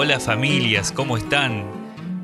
[0.00, 1.64] Hola familias, ¿cómo están?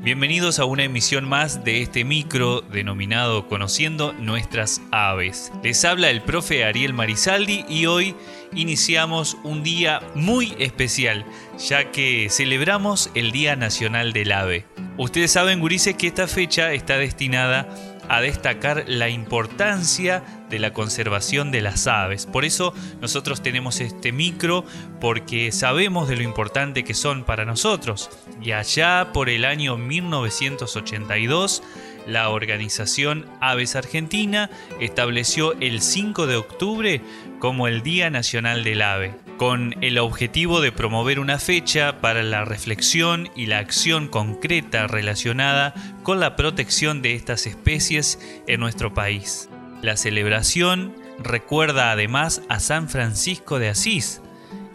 [0.01, 5.51] Bienvenidos a una emisión más de este micro denominado Conociendo nuestras aves.
[5.61, 8.15] Les habla el profe Ariel Marisaldi y hoy
[8.53, 11.25] iniciamos un día muy especial,
[11.59, 14.65] ya que celebramos el Día Nacional del Ave.
[14.95, 17.67] Ustedes saben, gurises, que esta fecha está destinada
[18.07, 20.23] a destacar la importancia
[20.55, 22.25] de la conservación de las aves.
[22.25, 24.63] Por eso nosotros tenemos este micro
[25.01, 28.09] porque sabemos de lo importante que son para nosotros.
[28.41, 31.61] Y allá por el año 1982,
[32.07, 37.01] la organización Aves Argentina estableció el 5 de octubre
[37.39, 42.45] como el Día Nacional del Ave, con el objetivo de promover una fecha para la
[42.45, 49.49] reflexión y la acción concreta relacionada con la protección de estas especies en nuestro país.
[49.85, 54.19] La celebración recuerda además a San Francisco de Asís,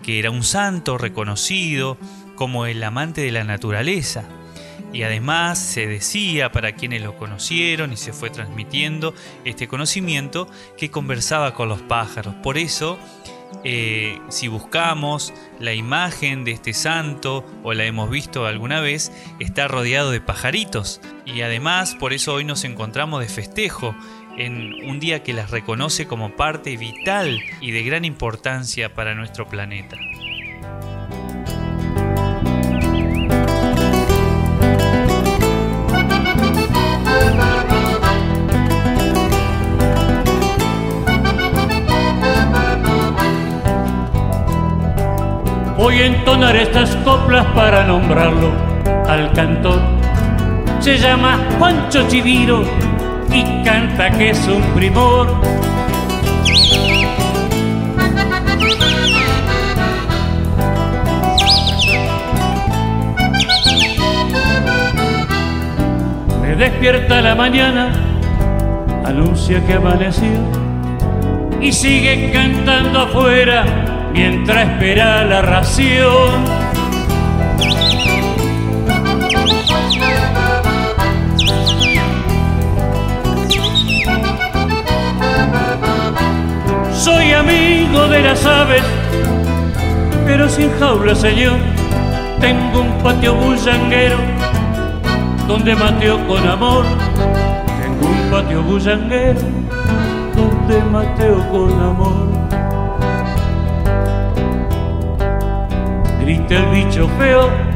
[0.04, 1.98] que era un santo reconocido
[2.36, 4.22] como el amante de la naturaleza.
[4.92, 9.12] Y además se decía para quienes lo conocieron y se fue transmitiendo
[9.44, 10.48] este conocimiento
[10.78, 12.36] que conversaba con los pájaros.
[12.36, 12.96] Por eso,
[13.64, 19.10] eh, si buscamos la imagen de este santo o la hemos visto alguna vez,
[19.40, 21.00] está rodeado de pajaritos.
[21.26, 23.96] Y además, por eso hoy nos encontramos de festejo
[24.36, 29.46] en un día que las reconoce como parte vital y de gran importancia para nuestro
[29.46, 29.96] planeta.
[45.76, 48.52] Voy a entonar estas coplas para nombrarlo
[49.08, 49.80] al cantor.
[50.78, 52.89] Se llama Juancho Chiviro
[53.32, 55.28] y canta que es un primor.
[66.42, 67.90] Me despierta la mañana,
[69.04, 70.60] anuncia que amaneció
[71.60, 73.64] y sigue cantando afuera
[74.12, 76.59] mientras espera la ración.
[87.00, 88.82] Soy amigo de las aves,
[90.26, 91.56] pero sin jaula, señor.
[92.38, 94.18] Tengo un patio bullanguero
[95.48, 96.84] donde mateo con amor.
[97.80, 99.40] Tengo un patio bullanguero
[100.36, 102.28] donde mateo con amor.
[106.20, 107.69] Grita el bicho feo.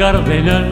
[0.00, 0.64] Cardenal.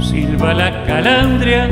[0.00, 1.68] Silba la calandria.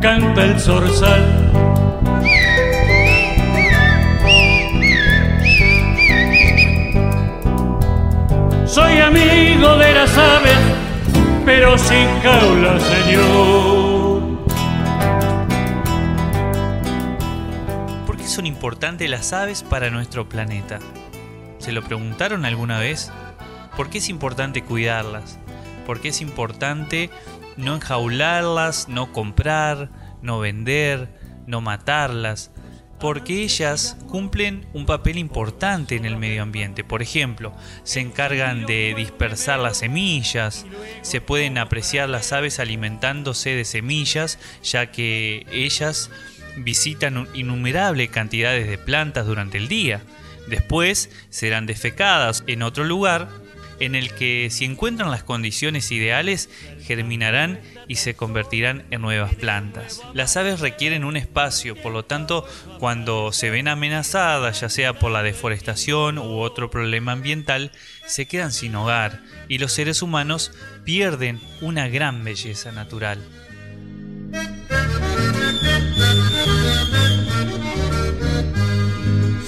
[0.00, 1.39] canta el zorzal.
[8.90, 10.58] Soy amigo de las aves,
[11.44, 14.22] pero sin jaula, señor.
[18.04, 20.80] ¿Por qué son importantes las aves para nuestro planeta?
[21.58, 23.12] ¿Se lo preguntaron alguna vez?
[23.76, 25.38] ¿Por qué es importante cuidarlas?
[25.86, 27.10] ¿Por qué es importante
[27.56, 29.90] no enjaularlas, no comprar,
[30.20, 31.16] no vender,
[31.46, 32.50] no matarlas?
[33.00, 36.84] Porque ellas cumplen un papel importante en el medio ambiente.
[36.84, 37.52] Por ejemplo,
[37.82, 40.66] se encargan de dispersar las semillas,
[41.02, 46.10] se pueden apreciar las aves alimentándose de semillas, ya que ellas
[46.56, 50.02] visitan innumerables cantidades de plantas durante el día.
[50.48, 53.28] Después serán defecadas en otro lugar
[53.78, 56.50] en el que si encuentran las condiciones ideales
[56.82, 57.60] germinarán
[57.90, 60.00] y se convertirán en nuevas plantas.
[60.14, 62.46] Las aves requieren un espacio, por lo tanto,
[62.78, 67.72] cuando se ven amenazadas, ya sea por la deforestación u otro problema ambiental,
[68.06, 70.52] se quedan sin hogar y los seres humanos
[70.84, 73.18] pierden una gran belleza natural.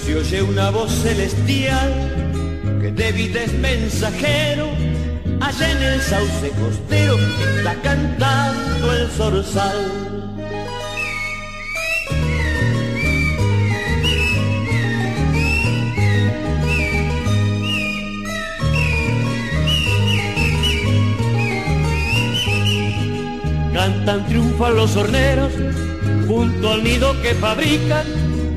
[0.03, 1.93] Se oye una voz celestial
[2.81, 4.67] que David es mensajero,
[5.43, 7.17] allá en el sauce costero
[7.57, 9.91] está cantando el zorzal.
[23.73, 25.51] Cantan triunfan los horneros
[26.27, 28.05] junto al nido que fabrican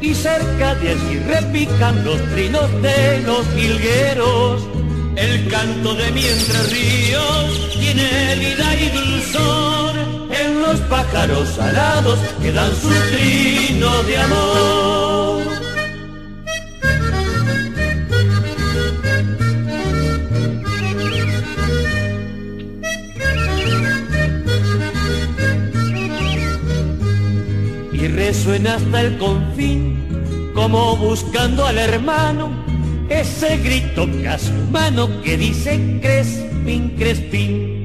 [0.00, 4.75] y cerca de allí repican los trinos de los jilgueros.
[5.16, 9.94] El canto de mientras ríos tiene vida y dulzor
[10.30, 15.42] en los pájaros alados que dan su trino de amor.
[27.92, 32.65] Y resuena hasta el confín como buscando al hermano,
[33.08, 37.76] ese grito casi humano que dice Crespin, Crespin.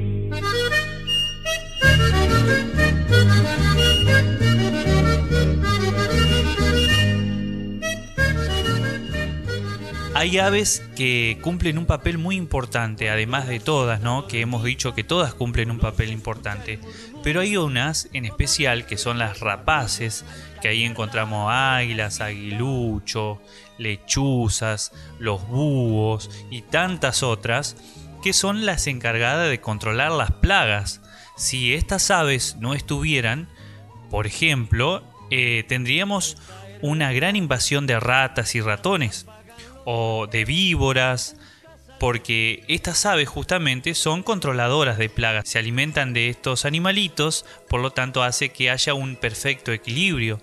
[10.14, 14.28] Hay aves que cumplen un papel muy importante, además de todas, ¿no?
[14.28, 16.78] Que hemos dicho que todas cumplen un papel importante.
[17.24, 20.24] Pero hay unas en especial que son las rapaces,
[20.62, 23.42] que ahí encontramos águilas, aguilucho,
[23.78, 27.76] lechuzas, los búhos y tantas otras,
[28.22, 31.02] que son las encargadas de controlar las plagas.
[31.36, 33.48] Si estas aves no estuvieran,
[34.08, 36.36] por ejemplo, eh, tendríamos
[36.80, 39.26] una gran invasión de ratas y ratones
[39.84, 41.36] o de víboras,
[41.98, 47.90] porque estas aves justamente son controladoras de plagas, se alimentan de estos animalitos, por lo
[47.90, 50.40] tanto hace que haya un perfecto equilibrio.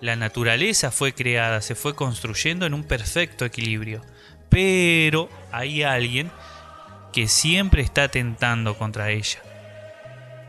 [0.00, 4.02] La naturaleza fue creada, se fue construyendo en un perfecto equilibrio,
[4.48, 6.30] pero hay alguien
[7.12, 9.40] que siempre está atentando contra ella,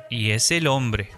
[0.10, 1.10] y es el hombre.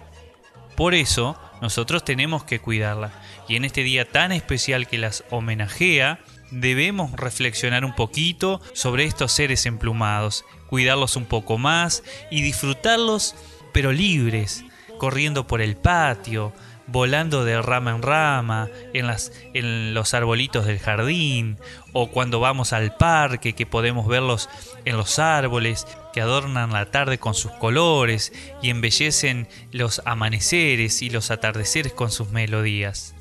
[0.76, 3.12] Por eso nosotros tenemos que cuidarla,
[3.48, 6.18] y en este día tan especial que las homenajea,
[6.50, 13.34] debemos reflexionar un poquito sobre estos seres emplumados, cuidarlos un poco más y disfrutarlos
[13.72, 14.64] pero libres,
[14.98, 16.52] corriendo por el patio,
[16.86, 21.58] volando de rama en rama, en, las, en los arbolitos del jardín,
[21.92, 24.48] o cuando vamos al parque que podemos verlos
[24.84, 31.10] en los árboles que adornan la tarde con sus colores y embellecen los amaneceres y
[31.10, 33.14] los atardeceres con sus melodías.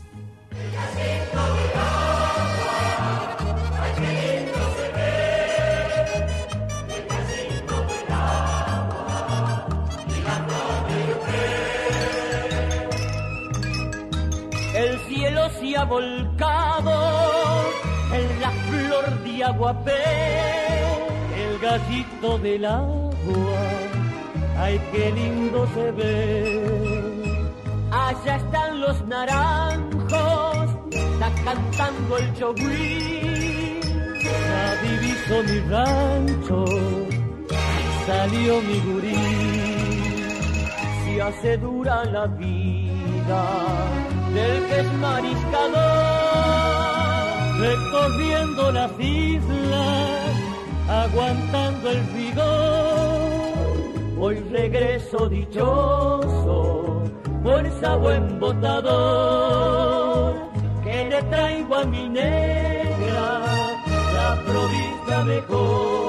[15.85, 16.91] Volcado
[18.13, 20.03] en la flor de aguapé,
[21.43, 23.61] el gallito del agua,
[24.57, 27.47] ay qué lindo se ve.
[27.91, 33.79] Allá están los naranjos, está cantando el chogüí,
[34.23, 36.65] ya diviso mi rancho,
[38.05, 39.15] salió mi gurí,
[41.03, 43.43] si hace dura la vida
[44.33, 45.81] del que es mariscador,
[47.59, 50.35] recorriendo las islas,
[50.89, 53.51] aguantando el vigor.
[54.19, 57.03] Hoy regreso dichoso,
[57.43, 60.35] fuerza buen botador,
[60.83, 63.41] que le traigo a mi negra
[64.13, 66.00] la provincia mejor.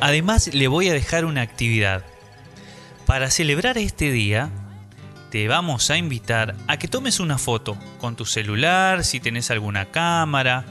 [0.00, 2.04] Además le voy a dejar una actividad.
[3.04, 4.50] Para celebrar este día,
[5.30, 9.86] te vamos a invitar a que tomes una foto con tu celular, si tenés alguna
[9.86, 10.64] cámara,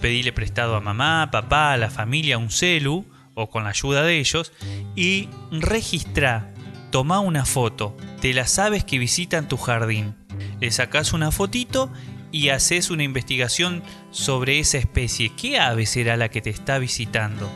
[0.00, 4.18] pedile prestado a mamá, papá, a la familia un celu o con la ayuda de
[4.18, 4.52] ellos
[4.94, 6.52] y registra,
[6.90, 10.14] toma una foto de las aves que visitan tu jardín.
[10.60, 11.90] Le sacás una fotito
[12.30, 15.32] y haces una investigación sobre esa especie.
[15.34, 17.50] ¿Qué ave será la que te está visitando?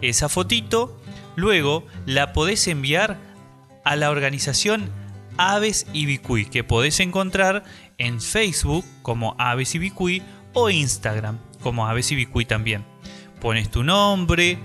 [0.00, 1.00] Esa fotito
[1.36, 3.18] luego la podés enviar
[3.84, 4.90] a la organización
[5.36, 7.64] Aves Ibicuí, que podés encontrar
[7.96, 12.84] en Facebook como Aves Ibicuí o Instagram como Aves Ibicuí también.
[13.40, 14.58] Pones tu nombre,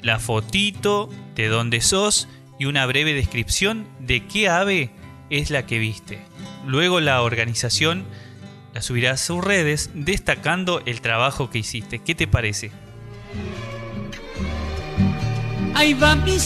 [0.00, 2.28] la fotito de dónde sos
[2.58, 4.90] y una breve descripción de qué ave
[5.30, 6.20] es la que viste.
[6.66, 8.04] Luego la organización
[8.74, 12.00] la subirá a sus redes destacando el trabajo que hiciste.
[12.00, 12.70] ¿Qué te parece?
[15.78, 16.36] Ahí va mi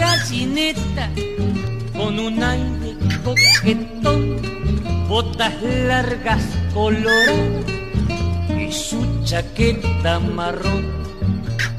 [0.00, 1.08] gallineta
[1.96, 4.42] con un aire coquetón,
[5.08, 6.42] botas largas
[6.74, 7.66] coloradas
[8.58, 10.90] y su chaqueta marrón.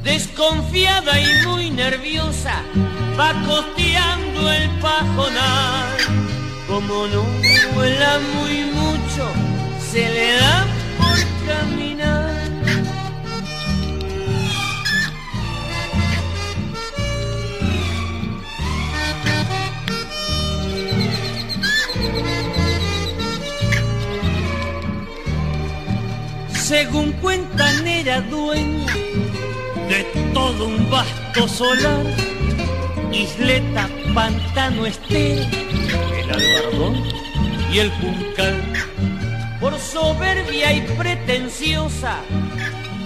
[0.06, 2.64] Desconfiada y muy nerviosa,
[3.20, 5.98] va costeando el pajonal.
[6.66, 7.26] Como no
[7.76, 9.28] vuela muy mucho,
[9.92, 10.66] se le da
[10.98, 12.31] por caminar.
[26.72, 28.94] Según cuentan era dueña
[29.90, 32.06] de todo un vasto solar,
[33.12, 35.50] isleta, pantano estéril,
[36.18, 37.04] el albardón
[37.74, 38.64] y el juncal.
[39.60, 42.22] Por soberbia y pretenciosa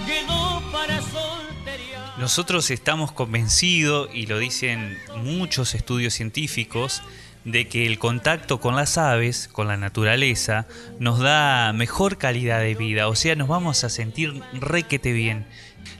[0.06, 2.14] quedó para soltería.
[2.18, 7.02] Nosotros estamos convencidos, y lo dicen muchos estudios científicos,
[7.46, 10.66] de que el contacto con las aves, con la naturaleza,
[10.98, 15.46] nos da mejor calidad de vida, o sea, nos vamos a sentir requete bien.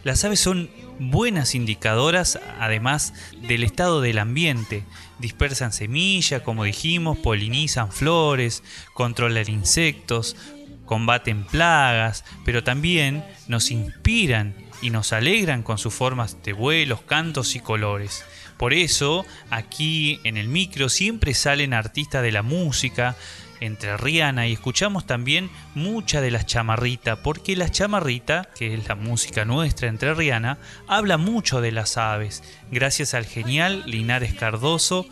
[0.02, 3.14] Las aves son buenas indicadoras, además
[3.46, 4.82] del estado del ambiente.
[5.20, 10.36] Dispersan semillas, como dijimos, polinizan flores, controlan insectos,
[10.84, 17.54] combaten plagas, pero también nos inspiran y nos alegran con sus formas de vuelos, cantos
[17.54, 18.24] y colores.
[18.56, 23.16] Por eso, aquí en el micro siempre salen artistas de la música,
[23.60, 28.94] entre Rihanna y escuchamos también mucha de las chamarritas, porque la chamarrita, que es la
[28.94, 35.06] música nuestra entre Rihanna, habla mucho de las aves, gracias al genial Linares Cardoso,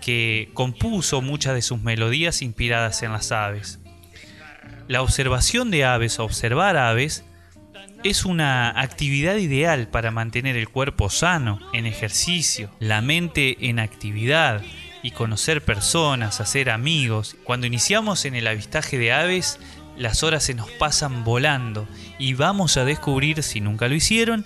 [0.00, 3.80] que compuso muchas de sus melodías inspiradas en las aves.
[4.86, 7.24] La observación de aves, observar aves,
[8.04, 14.62] es una actividad ideal para mantener el cuerpo sano, en ejercicio, la mente en actividad
[15.02, 17.34] y conocer personas, hacer amigos.
[17.44, 19.58] Cuando iniciamos en el avistaje de aves,
[19.96, 24.44] las horas se nos pasan volando y vamos a descubrir, si nunca lo hicieron,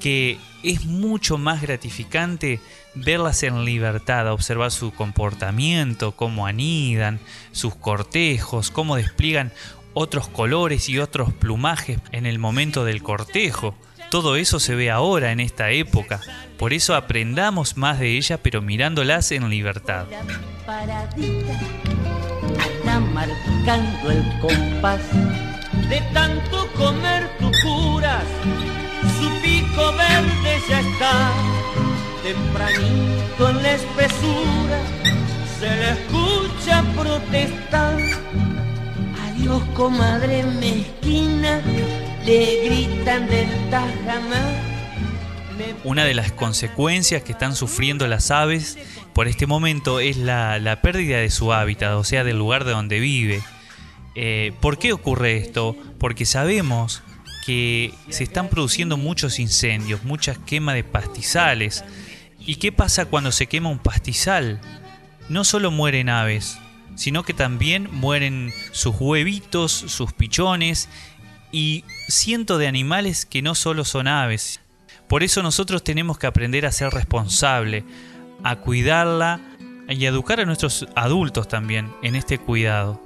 [0.00, 2.58] que es mucho más gratificante
[2.96, 7.20] verlas en libertad, observar su comportamiento, cómo anidan,
[7.52, 9.52] sus cortejos, cómo despliegan
[9.98, 13.74] otros colores y otros plumajes en el momento del cortejo.
[14.10, 16.20] Todo eso se ve ahora en esta época,
[16.58, 20.04] por eso aprendamos más de ella pero mirándolas en libertad.
[22.58, 25.00] Está marcando el compás
[25.88, 28.24] de tanto comer tu curas,
[29.18, 31.32] su pico verde ya está,
[32.22, 34.78] tempranito en la espesura,
[35.58, 37.96] se le escucha protestar
[39.38, 41.60] Dios, comadre mezquina,
[42.24, 44.76] le gritan del tajamar.
[45.84, 48.78] Una de las consecuencias que están sufriendo las aves
[49.12, 53.00] por este momento es la, pérdida de su hábitat, o sea, del lugar de donde
[53.00, 53.42] vive.
[54.14, 55.76] Eh, ¿Por qué ocurre esto?
[55.98, 57.02] Porque sabemos
[57.44, 61.84] que se están produciendo muchos incendios, muchas quemas de pastizales.
[62.38, 64.60] ¿Y qué pasa cuando se quema un pastizal?
[65.28, 66.58] No solo mueren aves,
[66.96, 70.88] sino que también mueren sus huevitos, sus pichones
[71.52, 74.60] y cientos de animales que no solo son aves.
[75.08, 77.84] Por eso nosotros tenemos que aprender a ser responsable,
[78.42, 79.40] a cuidarla
[79.88, 83.00] y a educar a nuestros adultos también en este cuidado.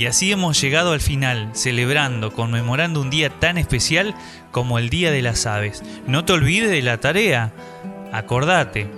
[0.00, 4.14] Y así hemos llegado al final, celebrando, conmemorando un día tan especial
[4.50, 5.82] como el Día de las Aves.
[6.06, 7.52] No te olvides de la tarea.
[8.10, 8.90] Acordate,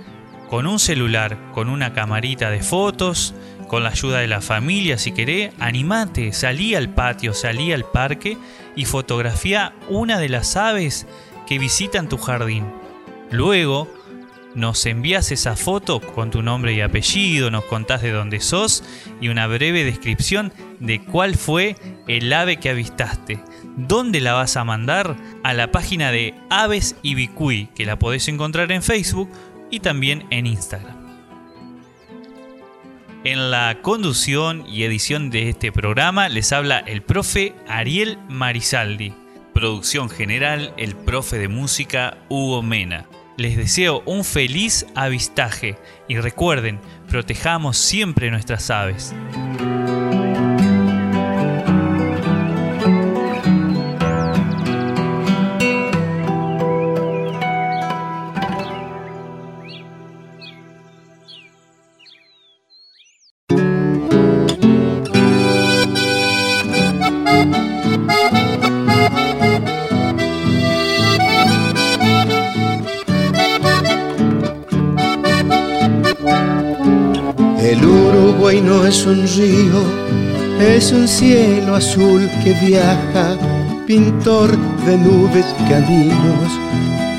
[0.49, 3.35] con un celular, con una camarita de fotos,
[3.67, 8.37] con la ayuda de la familia si querés, animate, salí al patio, salí al parque
[8.73, 11.05] y fotografía una de las aves
[11.45, 12.65] que visitan tu jardín.
[13.29, 13.93] Luego,
[14.55, 18.83] nos envías esa foto con tu nombre y apellido, nos contás de dónde sos
[19.19, 21.75] y una breve descripción de cuál fue
[22.07, 23.39] el ave que avistaste.
[23.75, 25.15] ¿Dónde la vas a mandar?
[25.43, 29.29] A la página de Aves Ibicuí, que la podés encontrar en Facebook
[29.71, 31.03] y también en Instagram.
[33.23, 39.13] En la conducción y edición de este programa les habla el profe Ariel Marisaldi.
[39.53, 43.07] Producción general, el profe de música Hugo Mena.
[43.35, 45.75] Les deseo un feliz avistaje
[46.07, 49.13] y recuerden, protejamos siempre nuestras aves.
[78.93, 79.81] Es un río,
[80.59, 83.35] es un cielo azul que viaja,
[83.87, 86.51] pintor de nubes, caminos,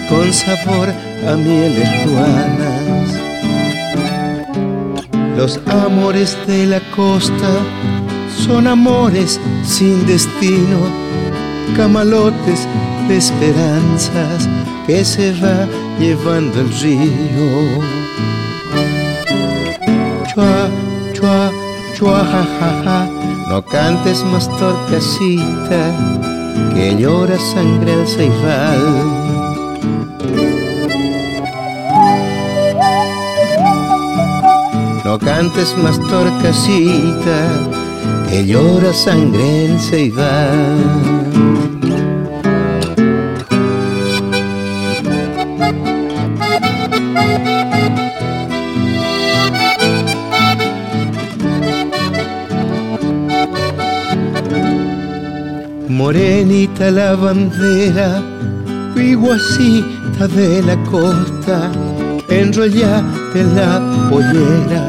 [0.09, 0.89] con sabor
[1.29, 3.09] a mieles ruanas.
[5.37, 7.51] Los amores de la costa
[8.47, 10.79] son amores sin destino,
[11.77, 12.69] camalotes
[13.09, 14.49] de esperanzas
[14.87, 15.67] que se va
[15.99, 18.05] llevando el río.
[22.05, 23.09] Chua,
[23.49, 25.83] no cantes más torcasita,
[26.75, 28.83] que llora sangre al ceibal.
[35.03, 37.39] No cantes más torcasita,
[38.29, 41.24] que llora sangre el ceibal.
[56.05, 58.23] Morenita la bandera,
[58.95, 61.59] iguacita de la costa,
[62.29, 64.83] enrollate la pollera,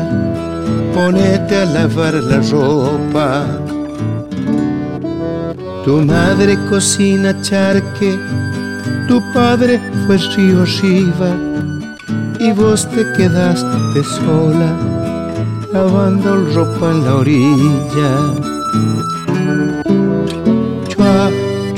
[0.94, 3.30] ponete a lavar la ropa.
[5.86, 8.12] Tu madre cocina charque,
[9.08, 11.32] tu padre fue río arriba,
[12.42, 14.70] y vos te quedaste sola,
[15.72, 18.55] lavando ropa en la orilla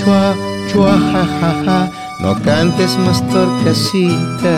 [0.07, 0.35] chua,
[0.71, 1.91] chua, ja, ja, ja.
[2.19, 4.55] No cantes más torcasita,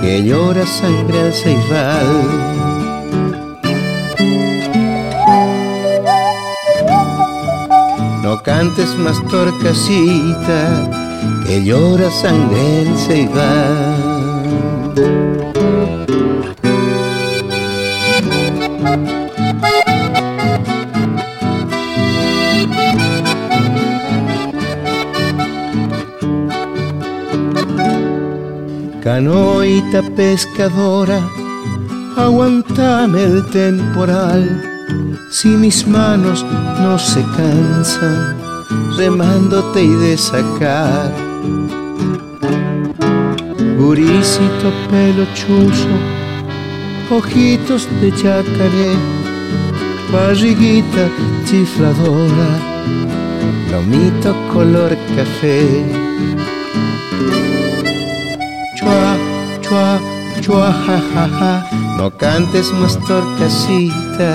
[0.00, 2.10] que llora sangre al ceibal.
[8.22, 10.60] No cantes más torcasita,
[11.46, 14.05] que llora sangre al ceibal.
[30.02, 31.20] Pescadora,
[32.16, 34.62] aguantame el temporal,
[35.30, 36.44] si mis manos
[36.80, 38.36] no se cansan,
[38.96, 41.12] remándote y de sacar.
[43.78, 45.96] Gurisito pelo chuzo,
[47.10, 48.92] ojitos de chacaré,
[50.12, 51.08] barriguita
[51.44, 52.50] chifladora,
[53.70, 56.05] lomito color café
[59.66, 60.00] chua,
[60.40, 61.66] chua, ja, ja, ja.
[61.98, 64.30] No cantes más torcasita,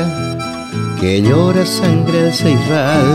[1.00, 3.08] que llora sangre al ceibal.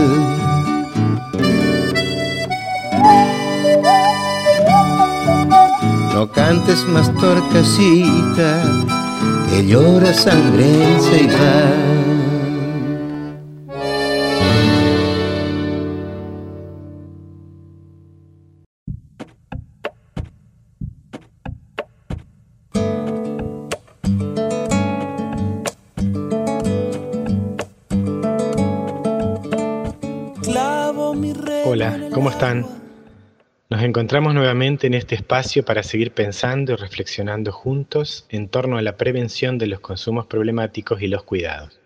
[6.13, 8.63] No cantes más torcasita,
[9.49, 12.06] que llora sangre al ceibal.
[33.97, 38.95] Encontramos nuevamente en este espacio para seguir pensando y reflexionando juntos en torno a la
[38.95, 41.79] prevención de los consumos problemáticos y los cuidados.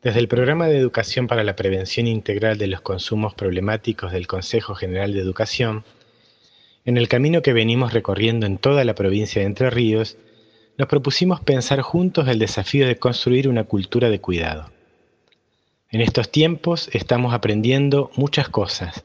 [0.00, 4.76] Desde el Programa de Educación para la Prevención Integral de los Consumos Problemáticos del Consejo
[4.76, 5.82] General de Educación,
[6.84, 10.18] en el camino que venimos recorriendo en toda la provincia de Entre Ríos,
[10.76, 14.70] nos propusimos pensar juntos el desafío de construir una cultura de cuidado.
[15.90, 19.04] En estos tiempos estamos aprendiendo muchas cosas,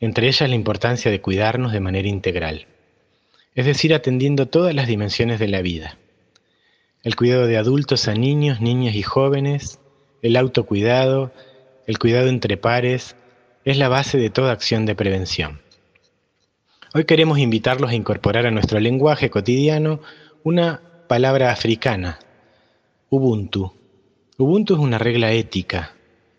[0.00, 2.66] entre ellas la importancia de cuidarnos de manera integral,
[3.54, 5.98] es decir, atendiendo todas las dimensiones de la vida.
[7.02, 9.80] El cuidado de adultos a niños, niñas y jóvenes,
[10.22, 11.32] el autocuidado,
[11.86, 13.16] el cuidado entre pares,
[13.64, 15.60] es la base de toda acción de prevención.
[16.94, 20.00] Hoy queremos invitarlos a incorporar a nuestro lenguaje cotidiano
[20.42, 22.18] una palabra africana,
[23.08, 23.72] Ubuntu.
[24.36, 25.94] Ubuntu es una regla ética.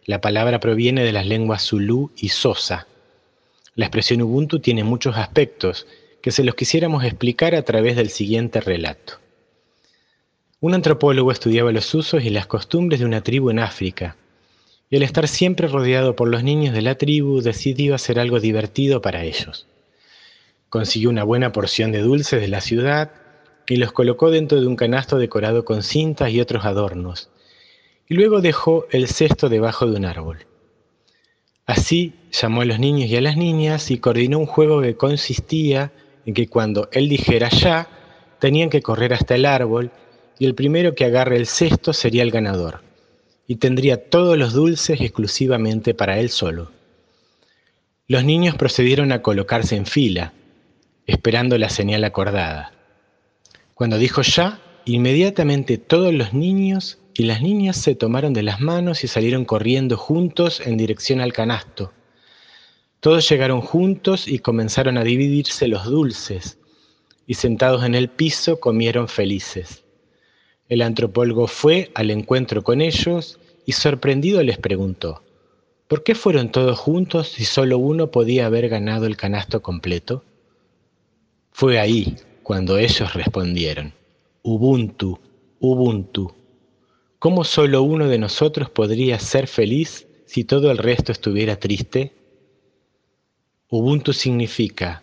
[0.05, 2.87] La palabra proviene de las lenguas Zulu y Sosa.
[3.77, 5.85] La expresión Ubuntu tiene muchos aspectos
[6.23, 9.19] que se los quisiéramos explicar a través del siguiente relato.
[10.59, 14.15] Un antropólogo estudiaba los usos y las costumbres de una tribu en África,
[14.89, 18.99] y al estar siempre rodeado por los niños de la tribu decidió hacer algo divertido
[18.99, 19.67] para ellos.
[20.69, 23.11] Consiguió una buena porción de dulces de la ciudad
[23.67, 27.29] y los colocó dentro de un canasto decorado con cintas y otros adornos,
[28.09, 30.47] y luego dejó el cesto debajo de un árbol.
[31.67, 35.91] Así llamó a los niños y a las niñas y coordinó un juego que consistía
[36.25, 37.89] en que cuando él dijera ya,
[38.39, 39.91] tenían que correr hasta el árbol
[40.39, 42.83] y el primero que agarre el cesto sería el ganador,
[43.47, 46.71] y tendría todos los dulces exclusivamente para él solo.
[48.07, 50.31] Los niños procedieron a colocarse en fila,
[51.05, 52.71] esperando la señal acordada.
[53.73, 59.03] Cuando dijo ya, inmediatamente todos los niños y las niñas se tomaron de las manos
[59.03, 61.91] y salieron corriendo juntos en dirección al canasto.
[62.99, 66.59] Todos llegaron juntos y comenzaron a dividirse los dulces,
[67.25, 69.83] y sentados en el piso comieron felices.
[70.69, 75.23] El antropólogo fue al encuentro con ellos y sorprendido les preguntó,
[75.87, 80.23] ¿por qué fueron todos juntos si solo uno podía haber ganado el canasto completo?
[81.51, 83.93] Fue ahí cuando ellos respondieron,
[84.43, 85.19] Ubuntu,
[85.59, 86.36] Ubuntu.
[87.19, 92.13] ¿Cómo solo uno de nosotros podría ser feliz si todo el resto estuviera triste?
[93.69, 95.01] Ubuntu significa,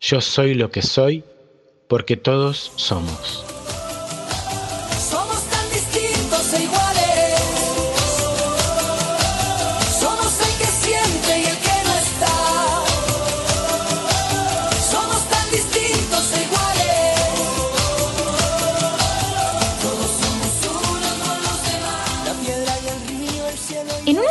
[0.00, 1.24] yo soy lo que soy
[1.88, 3.57] porque todos somos.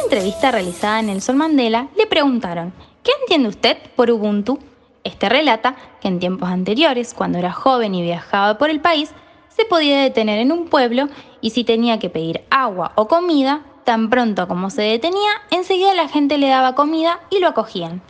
[0.08, 2.72] Entrevista realizada en el Sol Mandela, le preguntaron,
[3.04, 4.58] ¿qué entiende usted por Ubuntu?
[5.04, 9.12] Este relata que en tiempos anteriores, cuando era joven y viajaba por el país,
[9.50, 11.10] se podía detener en un pueblo
[11.42, 16.08] y si tenía que pedir agua o comida, tan pronto como se detenía, enseguida la
[16.08, 18.02] gente le daba comida y lo acogían.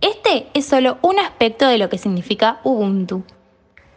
[0.00, 3.24] Este es solo un aspecto de lo que significa Ubuntu.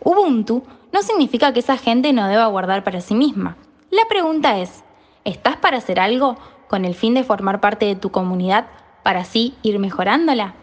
[0.02, 3.56] Ubuntu no significa que esa gente no deba guardar para sí misma.
[3.92, 4.84] La pregunta es,
[5.24, 6.36] ¿estás para hacer algo
[6.76, 8.68] con el fin de formar parte de tu comunidad
[9.02, 10.56] para así ir mejorándola?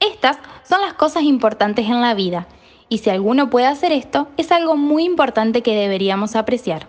[0.00, 0.36] Estas
[0.68, 2.48] son las cosas importantes en la vida
[2.88, 6.88] y si alguno puede hacer esto es algo muy importante que deberíamos apreciar.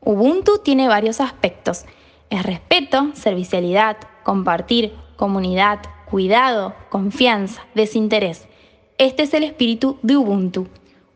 [0.00, 1.84] Ubuntu tiene varios aspectos.
[2.30, 8.48] Es respeto, servicialidad, compartir, comunidad, cuidado, confianza, desinterés.
[8.96, 10.66] Este es el espíritu de Ubuntu.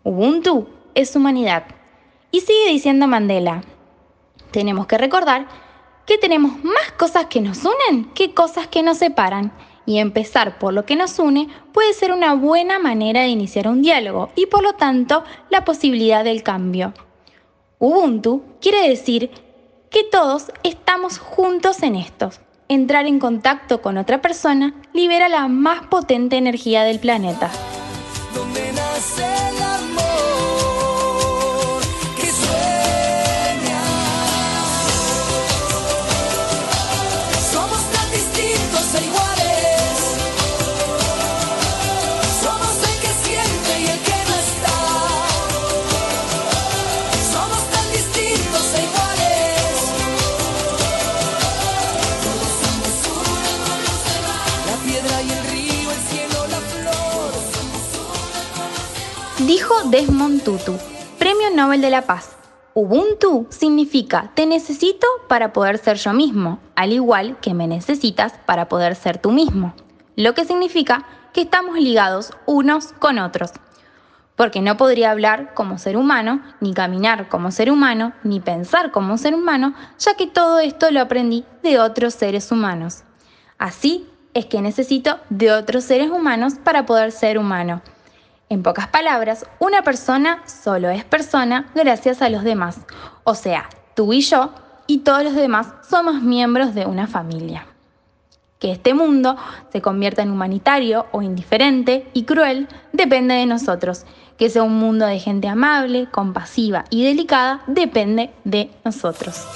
[0.02, 1.64] Ubuntu es humanidad.
[2.30, 3.62] Y sigue diciendo Mandela,
[4.50, 5.46] tenemos que recordar
[6.06, 9.52] que tenemos más cosas que nos unen que cosas que nos separan.
[9.86, 13.82] Y empezar por lo que nos une puede ser una buena manera de iniciar un
[13.82, 16.94] diálogo y por lo tanto la posibilidad del cambio.
[17.78, 19.30] Ubuntu quiere decir
[19.90, 22.30] que todos estamos juntos en esto.
[22.68, 27.50] Entrar en contacto con otra persona libera la más potente energía del planeta.
[59.46, 60.78] Dijo Desmond Tutu,
[61.18, 62.34] Premio Nobel de la Paz.
[62.72, 68.70] Ubuntu significa te necesito para poder ser yo mismo, al igual que me necesitas para
[68.70, 69.74] poder ser tú mismo.
[70.16, 71.04] Lo que significa
[71.34, 73.50] que estamos ligados unos con otros.
[74.34, 79.18] Porque no podría hablar como ser humano, ni caminar como ser humano, ni pensar como
[79.18, 83.02] ser humano, ya que todo esto lo aprendí de otros seres humanos.
[83.58, 87.82] Así es que necesito de otros seres humanos para poder ser humano.
[88.48, 92.78] En pocas palabras, una persona solo es persona gracias a los demás.
[93.24, 94.52] O sea, tú y yo
[94.86, 97.66] y todos los demás somos miembros de una familia.
[98.58, 99.36] Que este mundo
[99.72, 104.04] se convierta en humanitario o indiferente y cruel depende de nosotros.
[104.36, 109.46] Que sea un mundo de gente amable, compasiva y delicada depende de nosotros.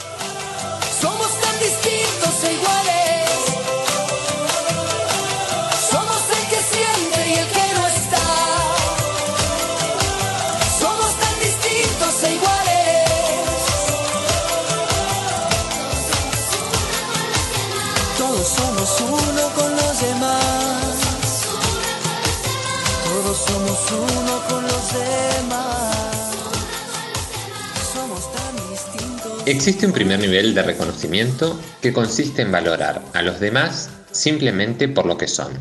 [29.48, 35.06] Existe un primer nivel de reconocimiento que consiste en valorar a los demás simplemente por
[35.06, 35.54] lo que son.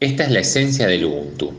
[0.00, 1.52] Esta es la esencia del Ubuntu.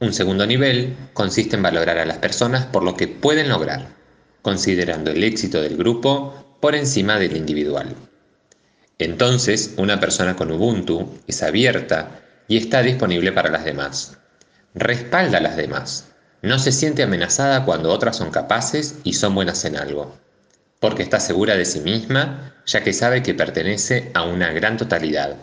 [0.00, 3.94] Un segundo nivel consiste en valorar a las personas por lo que pueden lograr,
[4.42, 7.94] considerando el éxito del grupo por encima del individual.
[8.98, 14.18] Entonces, una persona con Ubuntu es abierta y está disponible para las demás.
[14.74, 16.08] Respalda a las demás.
[16.42, 20.23] No se siente amenazada cuando otras son capaces y son buenas en algo.
[20.84, 25.34] Porque está segura de sí misma, ya que sabe que pertenece a una gran totalidad,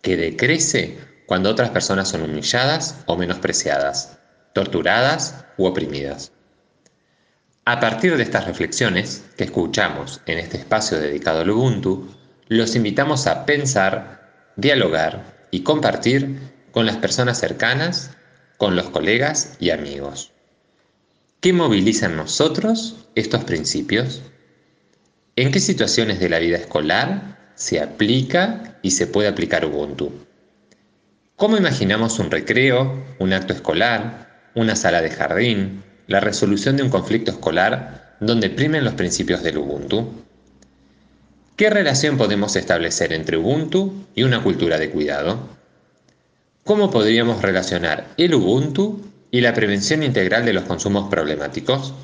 [0.00, 4.18] que decrece cuando otras personas son humilladas o menospreciadas,
[4.52, 6.32] torturadas u oprimidas.
[7.64, 12.12] A partir de estas reflexiones que escuchamos en este espacio dedicado al Ubuntu,
[12.48, 16.40] los invitamos a pensar, dialogar y compartir
[16.72, 18.16] con las personas cercanas,
[18.56, 20.32] con los colegas y amigos.
[21.40, 24.22] ¿Qué moviliza en nosotros estos principios?
[25.34, 30.12] ¿En qué situaciones de la vida escolar se aplica y se puede aplicar Ubuntu?
[31.36, 36.90] ¿Cómo imaginamos un recreo, un acto escolar, una sala de jardín, la resolución de un
[36.90, 40.12] conflicto escolar donde primen los principios del Ubuntu?
[41.56, 45.48] ¿Qué relación podemos establecer entre Ubuntu y una cultura de cuidado?
[46.62, 51.94] ¿Cómo podríamos relacionar el Ubuntu y la prevención integral de los consumos problemáticos?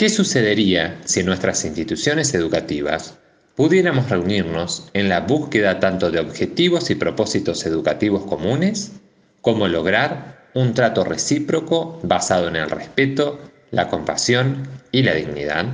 [0.00, 3.18] ¿Qué sucedería si nuestras instituciones educativas
[3.54, 8.92] pudiéramos reunirnos en la búsqueda tanto de objetivos y propósitos educativos comunes,
[9.42, 13.40] como lograr un trato recíproco basado en el respeto,
[13.72, 15.66] la compasión y la dignidad?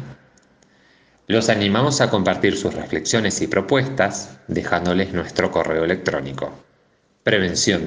[1.28, 6.52] Los animamos a compartir sus reflexiones y propuestas dejándoles nuestro correo electrónico
[7.22, 7.86] prevención.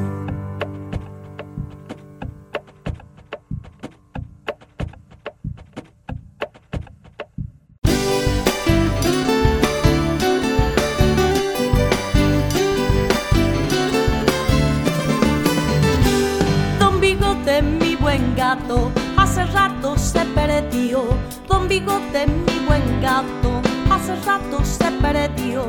[20.45, 21.03] Perdió.
[21.47, 25.65] Don Bigote, mi buen gato, hace rato se perdió.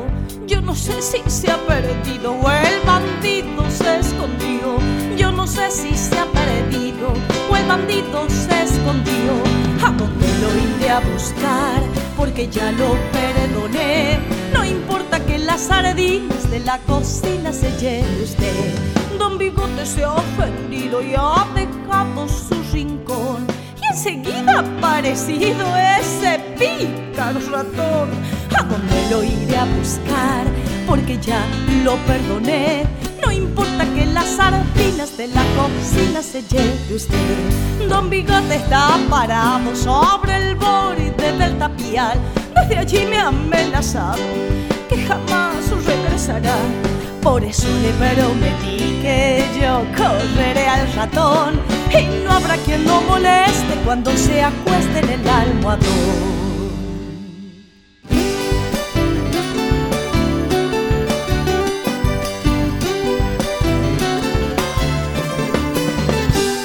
[0.47, 4.77] Yo no sé si se ha perdido o el bandido se escondió.
[5.15, 7.13] Yo no sé si se ha perdido
[7.49, 9.31] o el bandido se escondió.
[9.85, 11.81] ¿A dónde lo iré a buscar?
[12.17, 14.19] Porque ya lo perdoné.
[14.53, 18.73] No importa que las sardinas de la cocina se lleve usted.
[19.19, 22.52] Don Bigote se ha ofendido y ha dejado su
[23.93, 25.65] enseguida aparecido
[25.99, 28.09] ese pícaro ratón.
[28.57, 30.45] ¿A dónde lo iré a buscar?
[30.87, 31.45] Porque ya
[31.83, 32.85] lo perdoné.
[33.23, 37.87] No importa que las sardinas de la cocina se lleve usted.
[37.87, 42.17] Don Bigote está parado sobre el borde del tapial.
[42.55, 44.23] Desde allí me ha amenazado
[44.89, 46.57] que jamás regresará.
[47.21, 53.75] Por eso le prometí que yo correré al ratón y no habrá quien lo moleste
[53.85, 56.43] cuando se acueste en el almohadón.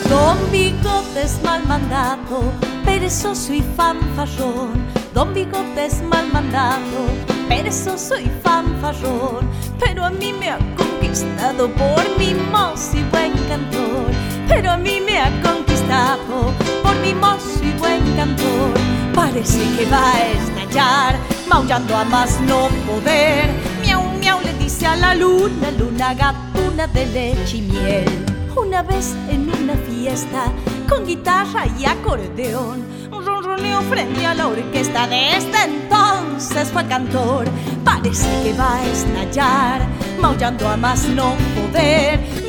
[0.09, 2.53] Don Bigote es mal mandado,
[2.85, 4.73] perezoso y fanfarrón.
[5.13, 7.07] Don Bigote es mal mandado,
[7.49, 9.49] perezoso y fanfarrón.
[9.79, 14.18] Pero a mí me ha conquistado por mi mozo y buen cantor.
[14.49, 18.73] Pero a mí me ha conquistado por mi mozo y buen cantor.
[19.15, 21.17] Parece que va esta estallar,
[21.49, 23.51] maullando a más no poder.
[23.83, 28.25] Miau, miau le dice a la luna, luna gatuna de leche y miel.
[28.57, 30.53] Una vez en una fiesta,
[30.89, 37.45] con guitarra y acordeón, ronroneo frente a la orquesta de este entonces fue cantor.
[37.85, 39.87] Parece que va a estallar,
[40.21, 42.48] maullando a más no poder.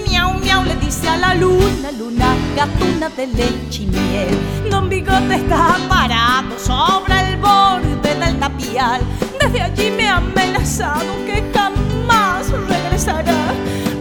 [0.69, 4.37] Le dice a la luna, luna gatuna de leche y miel.
[4.69, 9.01] Don Bigote está parado sobre el borde del tapial.
[9.39, 13.33] Desde allí me ha amenazado que jamás regresará.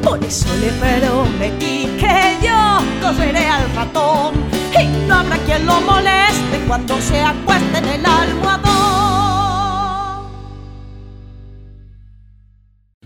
[0.02, 2.60] Por eso le prometí que yo
[3.00, 4.34] correré al ratón
[4.78, 9.27] y no habrá quien lo moleste cuando se acueste en el almohadón.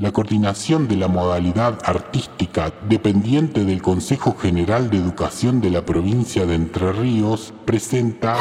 [0.02, 6.44] La coordinación de la modalidad artística dependiente del Consejo General de Educación de la provincia
[6.44, 8.36] de Entre Ríos presenta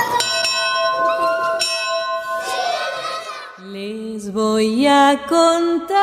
[3.71, 6.01] Les voy a contar.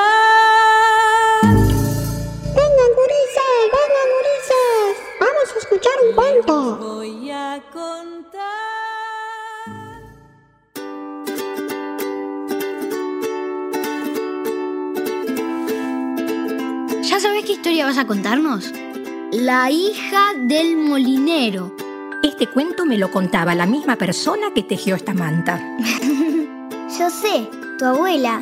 [17.58, 18.72] Historia vas a contarnos?
[19.32, 21.74] La hija del molinero.
[22.22, 25.60] Este cuento me lo contaba la misma persona que tejió esta manta.
[26.98, 28.40] Yo sé, tu abuela.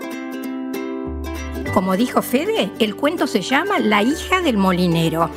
[1.73, 5.31] Como dijo Fede, el cuento se llama La hija del molinero.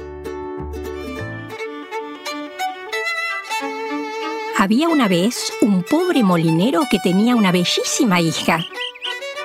[4.57, 8.59] Había una vez un pobre molinero que tenía una bellísima hija.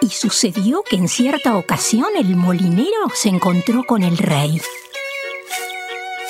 [0.05, 4.61] Y sucedió que en cierta ocasión el molinero se encontró con el rey.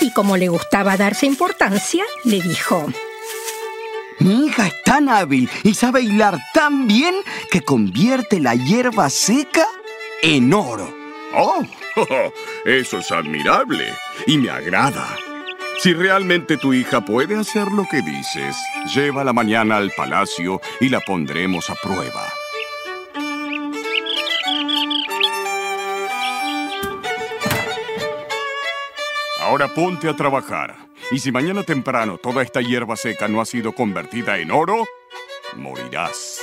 [0.01, 2.87] Y como le gustaba darse importancia, le dijo,
[4.21, 7.17] Mi hija es tan hábil y sabe hilar tan bien
[7.51, 9.67] que convierte la hierba seca
[10.23, 10.89] en oro.
[11.35, 11.65] Oh,
[12.65, 13.93] eso es admirable
[14.29, 15.17] y me agrada.
[15.81, 18.57] Si realmente tu hija puede hacer lo que dices,
[18.95, 22.33] llévala mañana al palacio y la pondremos a prueba.
[29.55, 30.75] Ahora ponte a trabajar.
[31.13, 34.85] Y si mañana temprano toda esta hierba seca no ha sido convertida en oro,
[35.57, 36.41] morirás.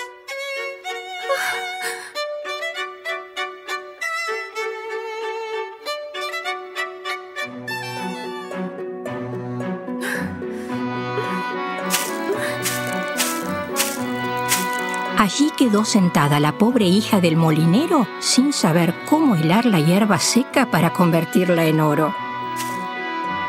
[15.18, 20.72] Allí quedó sentada la pobre hija del molinero sin saber cómo hilar la hierba seca
[20.72, 22.31] para convertirla en oro.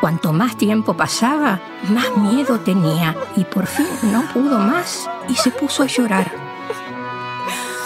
[0.03, 5.49] Cuanto más tiempo pasaba, más miedo tenía y por fin no pudo más y se
[5.49, 6.29] puso a llorar.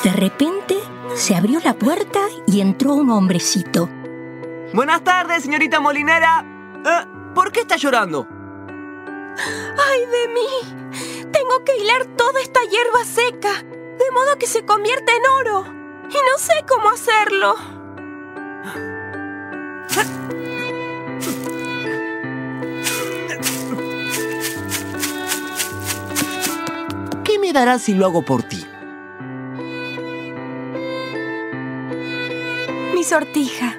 [0.04, 0.80] De repente
[1.14, 3.88] se abrió la puerta y entró un hombrecito.
[4.74, 6.44] Buenas tardes, señorita molinera.
[6.84, 8.28] Eh, ¿Por qué está llorando?
[9.38, 11.30] ¡Ay de mí!
[11.32, 15.66] Tengo que hilar toda esta hierba seca, de modo que se convierta en oro.
[16.10, 17.78] Y no sé cómo hacerlo.
[27.48, 28.66] Me darás si lo hago por ti?
[32.94, 33.78] Mi sortija.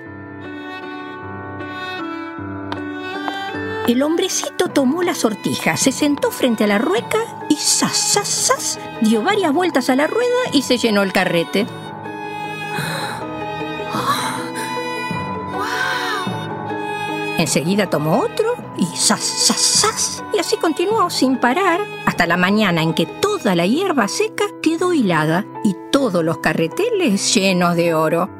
[3.87, 7.19] El hombrecito tomó la sortija, se sentó frente a la rueca
[7.51, 8.79] y ¡zas, zas, zas!
[9.03, 11.67] dio varias vueltas a la rueda y se llenó el carrete.
[17.37, 18.48] Enseguida tomó otro
[18.79, 20.25] y ¡zas, zas, zas!
[20.33, 24.93] Y así continuó sin parar hasta la mañana en que toda la hierba seca quedó
[24.93, 28.31] hilada y todos los carreteles llenos de oro.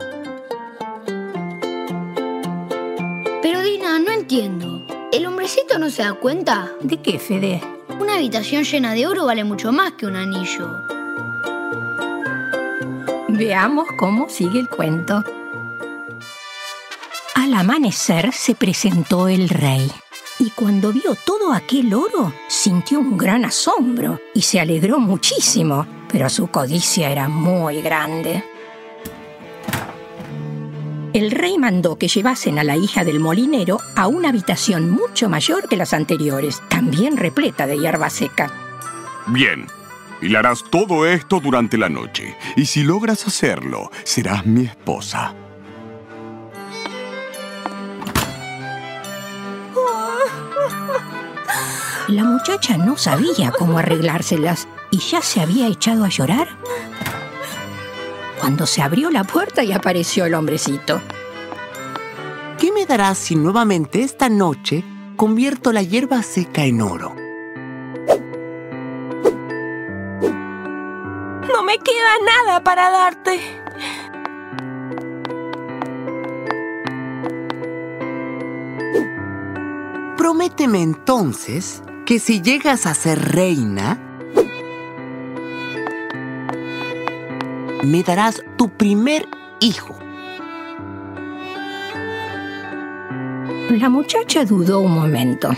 [3.43, 4.87] Pero Dina, no entiendo.
[5.13, 6.71] ¿El hombrecito no se da cuenta?
[6.81, 7.61] ¿De qué, Fede?
[8.01, 10.69] Una habitación llena de oro vale mucho más que un anillo.
[13.29, 15.25] Veamos cómo sigue el cuento.
[17.35, 19.91] Al amanecer se presentó el rey
[20.39, 26.29] y cuando vio todo aquel oro sintió un gran asombro y se alegró muchísimo, pero
[26.29, 28.45] su codicia era muy grande.
[31.13, 35.69] El rey mandó que llevasen a la hija del molinero a una habitación mucho mayor
[35.69, 38.53] que las anteriores, también repleta de hierba seca.
[39.27, 39.67] Bien,
[40.21, 45.35] hilarás todo esto durante la noche, y si logras hacerlo, serás mi esposa.
[52.09, 56.49] La muchacha no sabía cómo arreglárselas y ya se había echado a llorar
[58.41, 61.03] cuando se abrió la puerta y apareció el hombrecito.
[62.59, 64.83] ¿Qué me darás si nuevamente esta noche
[65.17, 67.15] convierto la hierba seca en oro?
[71.53, 73.39] No me queda nada para darte.
[80.17, 83.99] Prométeme entonces que si llegas a ser reina,
[87.85, 89.29] me darás tu primer
[89.61, 89.95] hijo.
[93.69, 95.51] La muchacha dudó un momento.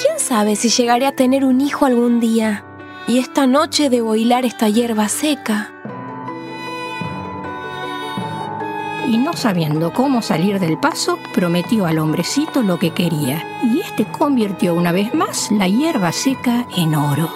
[0.00, 2.64] ¿Quién sabe si llegaré a tener un hijo algún día?
[3.08, 5.72] Y esta noche debo hilar esta hierba seca.
[9.08, 14.04] Y no sabiendo cómo salir del paso, prometió al hombrecito lo que quería, y este
[14.04, 17.32] convirtió una vez más la hierba seca en oro.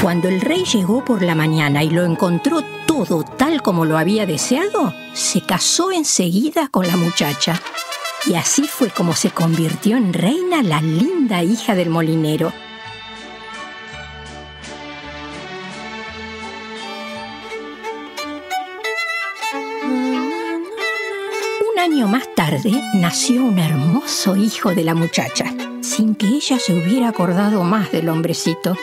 [0.00, 4.24] Cuando el rey llegó por la mañana y lo encontró todo tal como lo había
[4.24, 7.60] deseado, se casó enseguida con la muchacha.
[8.24, 12.52] Y así fue como se convirtió en reina la linda hija del molinero.
[22.94, 25.46] Nació un hermoso hijo de la muchacha,
[25.80, 28.76] sin que ella se hubiera acordado más del hombrecito.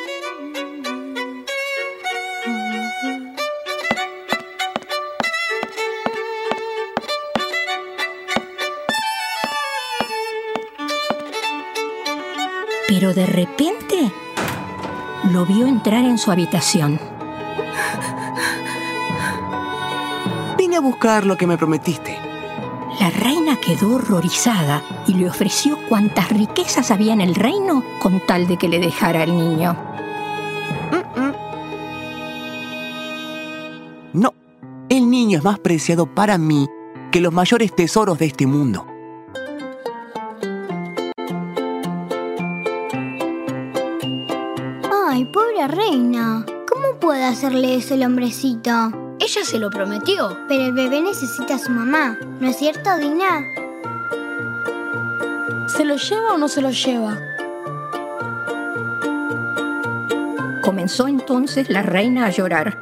[12.87, 14.11] Pero de repente
[15.31, 16.99] lo vio entrar en su habitación.
[20.57, 22.16] Vine a buscar lo que me prometiste.
[23.07, 28.47] La reina quedó horrorizada y le ofreció cuantas riquezas había en el reino con tal
[28.47, 29.77] de que le dejara al niño.
[34.11, 34.33] No,
[34.89, 36.67] el niño es más preciado para mí
[37.09, 38.85] que los mayores tesoros de este mundo.
[45.07, 46.45] Ay, pobre reina.
[46.69, 49.06] ¿Cómo puede hacerle eso el hombrecito?
[49.19, 50.37] Ella se lo prometió.
[50.47, 52.17] Pero el bebé necesita a su mamá.
[52.39, 53.45] ¿No es cierto, Dina?
[55.67, 57.17] ¿Se lo lleva o no se lo lleva?
[60.61, 62.79] Comenzó entonces la reina a llorar.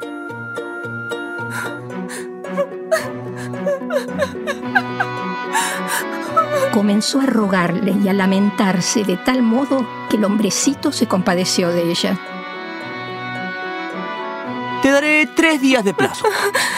[6.74, 11.90] Comenzó a rogarle y a lamentarse de tal modo que el hombrecito se compadeció de
[11.90, 12.20] ella.
[14.96, 16.26] Daré tres días de plazo.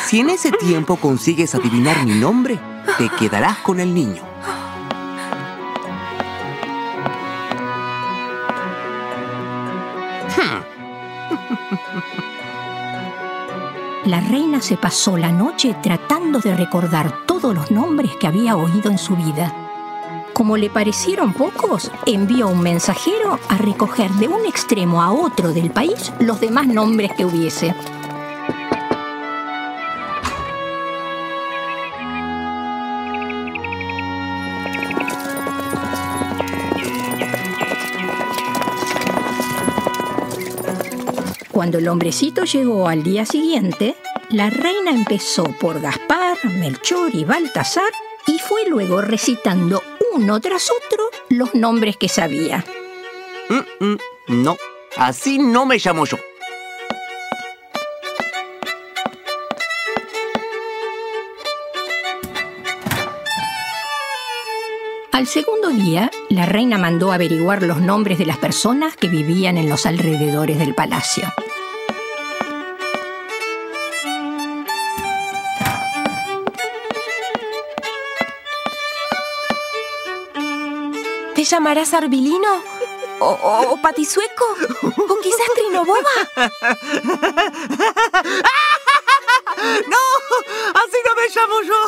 [0.07, 2.59] Si en ese tiempo consigues adivinar mi nombre,
[2.97, 4.24] te quedarás con el niño.
[14.05, 18.89] La reina se pasó la noche tratando de recordar todos los nombres que había oído
[18.89, 19.53] en su vida.
[20.34, 25.70] Como le parecieron pocos, envió un mensajero a recoger de un extremo a otro del
[25.70, 27.76] país los demás nombres que hubiese.
[41.58, 43.95] Cuando el hombrecito llegó al día siguiente,
[44.30, 47.91] la reina empezó por Gaspar, Melchor y Baltasar
[48.28, 49.82] y fue luego recitando
[50.14, 52.64] uno tras otro los nombres que sabía.
[53.49, 53.97] Mm, mm,
[54.43, 54.55] no,
[54.97, 56.20] así no me llamo yo.
[65.12, 69.68] Al segundo día, la reina mandó averiguar los nombres de las personas que vivían en
[69.68, 71.34] los alrededores del palacio.
[81.48, 82.62] Llamarás Arbilino?
[83.20, 84.45] ¿O, o, o Patisueco?
[84.84, 86.00] ¿O quizás Trinoboba?
[89.88, 89.98] ¡No!
[90.76, 91.80] ¡Así no me llamo yo!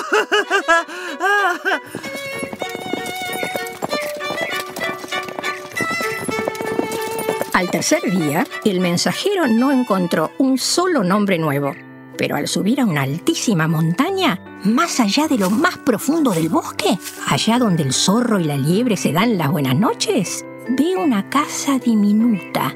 [7.54, 11.76] Al tercer día, el mensajero no encontró un solo nombre nuevo,
[12.18, 16.98] pero al subir a una altísima montaña, más allá de lo más profundo del bosque,
[17.28, 21.80] allá donde el zorro y la liebre se dan las buenas noches, ve una casa
[21.80, 22.76] diminuta.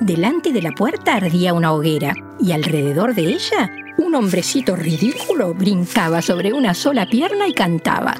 [0.00, 6.22] Delante de la puerta ardía una hoguera y alrededor de ella un hombrecito ridículo brincaba
[6.22, 8.14] sobre una sola pierna y cantaba.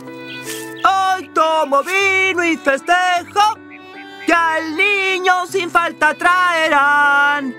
[0.85, 3.57] Hoy tomo vino y festejo,
[4.27, 7.55] que al niño sin falta traerán.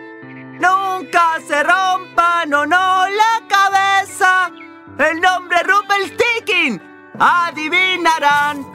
[0.60, 4.52] Nunca se rompan o no la cabeza.
[5.00, 6.82] El nombre Rumpelstiltskin.
[7.18, 8.66] Adivinarán.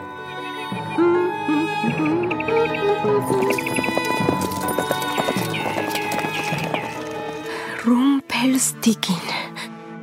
[7.85, 9.19] Rumpelstiltskin.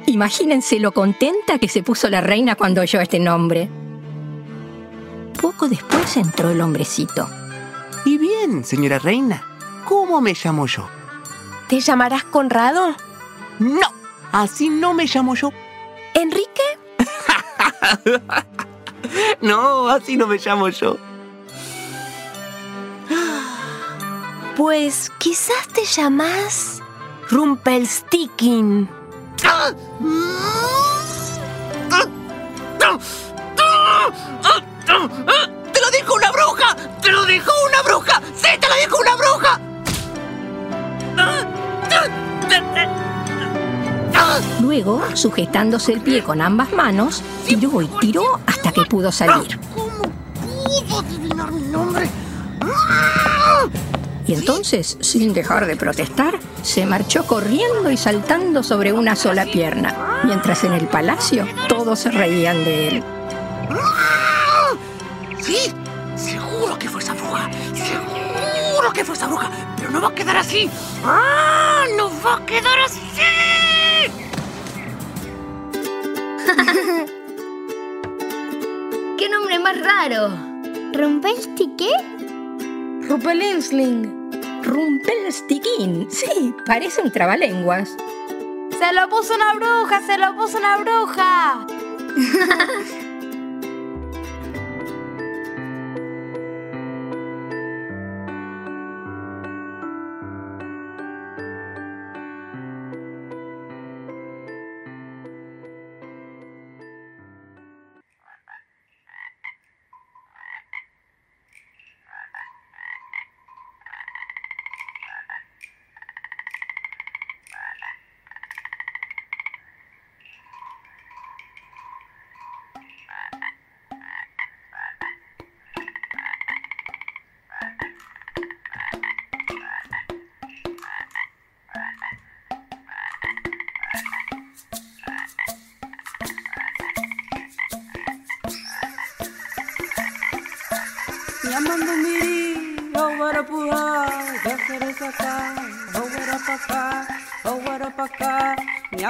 [0.06, 3.68] Imagínense lo contenta que se puso la reina cuando oyó este nombre.
[5.42, 7.28] Poco después entró el hombrecito.
[8.06, 9.44] Y bien, señora reina,
[9.86, 10.88] ¿cómo me llamo yo?
[11.68, 12.96] ¿Te llamarás Conrado?
[13.58, 13.88] No,
[14.32, 15.50] así no me llamo yo.
[16.22, 16.62] ¿Enrique?
[19.42, 20.98] no, así no me llamo yo.
[24.56, 26.80] Pues quizás te llamas
[27.30, 28.88] Rumpelstiltskin.
[35.74, 36.76] ¡Te lo dijo una bruja!
[37.02, 38.22] ¡Te lo dijo una bruja!
[38.36, 39.60] ¡Sí, te lo dijo una bruja!
[44.62, 49.60] Luego, sujetándose el pie con ambas manos, tiró y tiró hasta que pudo salir.
[49.74, 52.10] ¿Pudo adivinar mi nombre?
[54.28, 60.22] Y entonces, sin dejar de protestar, se marchó corriendo y saltando sobre una sola pierna,
[60.24, 63.04] mientras en el palacio todos se reían de él.
[65.42, 65.74] Sí,
[66.16, 67.50] seguro que fue esa bruja.
[67.74, 69.50] Seguro que fue esa bruja.
[69.76, 70.70] Pero no va a quedar así.
[71.04, 71.84] ¡Ah!
[71.98, 73.02] No va a quedar así.
[79.18, 80.30] ¿Qué nombre más raro?
[80.94, 81.90] ¿Rumpelstiltskin qué?
[83.08, 84.32] Rumpelinsling.
[84.64, 86.12] Rumpelstiltskin.
[86.12, 87.96] Sí, parece un trabalenguas.
[88.78, 90.02] ¡Se lo puso una bruja!
[90.02, 91.66] ¡Se lo puso una bruja!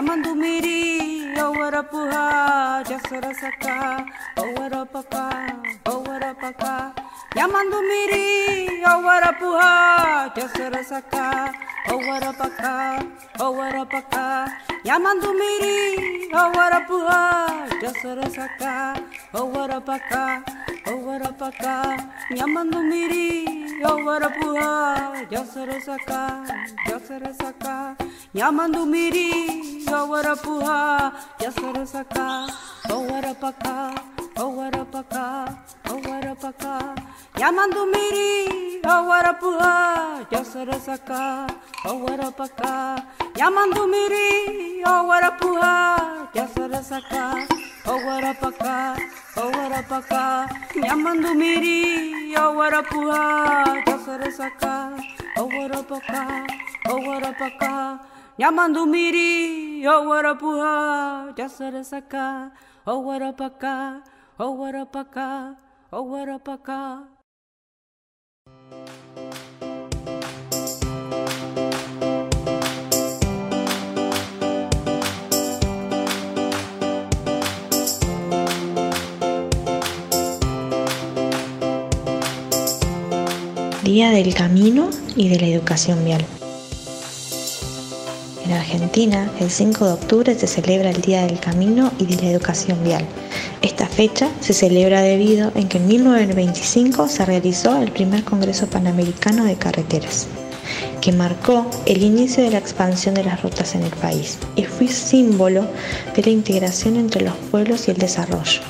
[0.02, 4.02] Namandumiri, Owarapuha, Jasarasaka,
[4.34, 5.30] Owarapaka,
[5.86, 6.90] Owarapaka.
[7.38, 11.54] Yamandumiri, Owarapuha, Jasarasaka,
[11.94, 12.74] Owarapaka,
[13.46, 14.50] Owarapaka.
[14.90, 15.78] Yamandumiri,
[16.34, 17.22] Owarapuha,
[17.78, 18.98] Jasarasaka,
[19.38, 20.42] Owarapaka,
[20.90, 21.76] Owarapaka.
[22.34, 24.72] Yamandumiri, Yowara puha,
[25.32, 26.22] yasara saka,
[26.90, 27.96] yasara saka.
[28.34, 31.12] Yamandu miri, yowara puha,
[31.42, 32.48] yasara saka.
[32.90, 33.96] Yowara paka,
[34.38, 35.26] yowara paka,
[35.88, 36.76] yowara paka.
[37.42, 39.76] Yamandu miri, yowara puha,
[40.32, 41.48] yasara saka,
[41.86, 43.02] yowara paka.
[43.36, 44.30] Yamandu miri,
[44.86, 45.74] yowara puha,
[46.36, 47.48] yasara saka.
[47.84, 48.96] Oh, owarapaka,
[49.38, 54.98] owarapaka, oh, llamando miri, oh, owarapuha, yasarasaka,
[55.38, 56.46] owarapaka,
[56.90, 58.00] owarapaka,
[58.38, 62.52] llamando miri, owarapuha, yasarasaka,
[62.86, 64.04] owarapaka,
[64.38, 65.58] owarapaka,
[65.92, 67.11] owarapaka.
[83.92, 86.24] Día del Camino y de la Educación Vial.
[88.46, 92.32] En Argentina, el 5 de octubre se celebra el Día del Camino y de la
[92.32, 93.06] Educación Vial.
[93.62, 99.44] Esta fecha se celebra debido en que en 1925 se realizó el primer Congreso Panamericano
[99.44, 100.28] de Carreteras,
[101.02, 104.88] que marcó el inicio de la expansión de las rutas en el país y fue
[104.88, 105.68] símbolo
[106.16, 108.62] de la integración entre los pueblos y el desarrollo.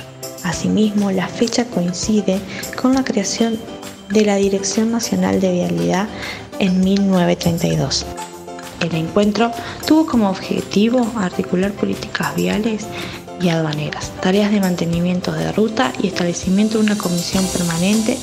[0.42, 2.40] Asimismo, la fecha coincide
[2.76, 3.56] con la creación
[4.10, 6.08] de la Dirección Nacional de Vialidad
[6.58, 8.06] en 1932.
[8.80, 9.52] El encuentro
[9.86, 12.86] tuvo como objetivo articular políticas viales
[13.40, 18.18] y aduaneras, tareas de mantenimiento de ruta y establecimiento de una comisión permanente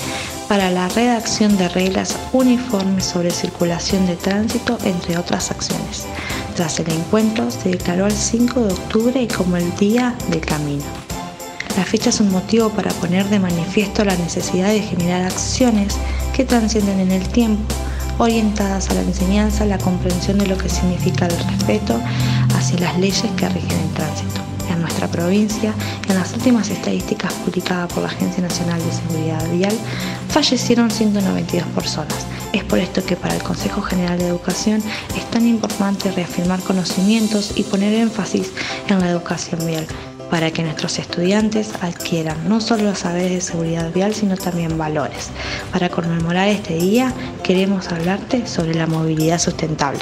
[0.48, 6.06] para la redacción de reglas uniformes sobre circulación de tránsito, entre otras acciones.
[6.56, 11.09] Tras el encuentro, se declaró el 5 de octubre como el Día del Camino.
[11.78, 15.96] La fecha es un motivo para poner de manifiesto la necesidad de generar acciones
[16.36, 17.74] que transcienden en el tiempo,
[18.18, 22.00] orientadas a la enseñanza, la comprensión de lo que significa el respeto
[22.56, 24.42] hacia las leyes que rigen el tránsito.
[24.70, 25.74] En nuestra provincia,
[26.08, 29.78] en las últimas estadísticas publicadas por la Agencia Nacional de Seguridad Vial,
[30.30, 32.16] fallecieron 192 personas.
[32.54, 34.84] Es por esto que para el Consejo General de Educación
[35.18, 38.52] es tan importante reafirmar conocimientos y poner énfasis
[38.90, 39.88] en la educación vial
[40.30, 45.30] para que nuestros estudiantes adquieran no solo los saberes de seguridad vial, sino también valores.
[45.72, 47.14] Para conmemorar este día,
[47.44, 50.00] queremos hablarte sobre la movilidad sustentable.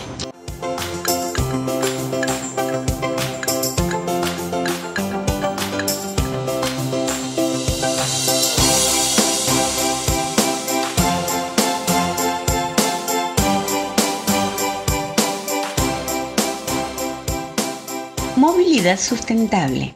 [18.35, 19.95] Movilidad sustentable.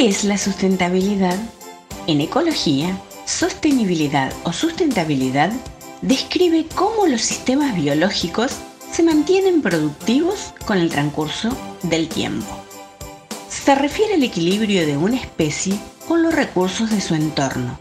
[0.00, 1.38] ¿Qué es la sustentabilidad?
[2.06, 5.52] En ecología, sostenibilidad o sustentabilidad
[6.00, 8.50] describe cómo los sistemas biológicos
[8.90, 12.48] se mantienen productivos con el transcurso del tiempo.
[13.50, 15.78] Se refiere al equilibrio de una especie
[16.08, 17.78] con los recursos de su entorno.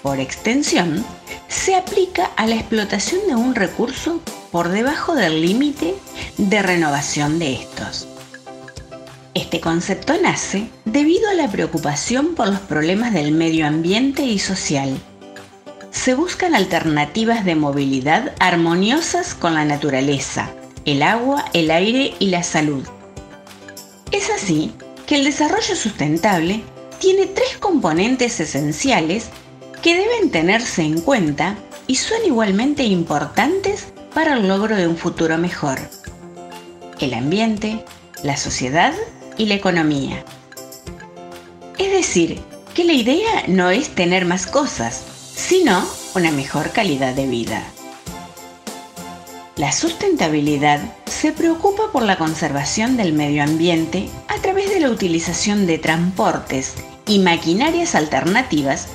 [0.00, 1.04] Por extensión,
[1.48, 5.96] se aplica a la explotación de un recurso por debajo del límite
[6.38, 8.08] de renovación de estos.
[9.36, 14.98] Este concepto nace debido a la preocupación por los problemas del medio ambiente y social.
[15.90, 20.54] Se buscan alternativas de movilidad armoniosas con la naturaleza,
[20.86, 22.82] el agua, el aire y la salud.
[24.10, 24.72] Es así
[25.06, 26.62] que el desarrollo sustentable
[26.98, 29.28] tiene tres componentes esenciales
[29.82, 35.36] que deben tenerse en cuenta y son igualmente importantes para el logro de un futuro
[35.36, 35.78] mejor.
[37.00, 37.84] El ambiente,
[38.22, 38.94] la sociedad
[39.38, 40.24] y la economía.
[41.78, 42.40] Es decir,
[42.74, 45.02] que la idea no es tener más cosas,
[45.34, 45.84] sino
[46.14, 47.62] una mejor calidad de vida.
[49.56, 55.66] La sustentabilidad se preocupa por la conservación del medio ambiente a través de la utilización
[55.66, 56.74] de transportes
[57.06, 58.88] y maquinarias alternativas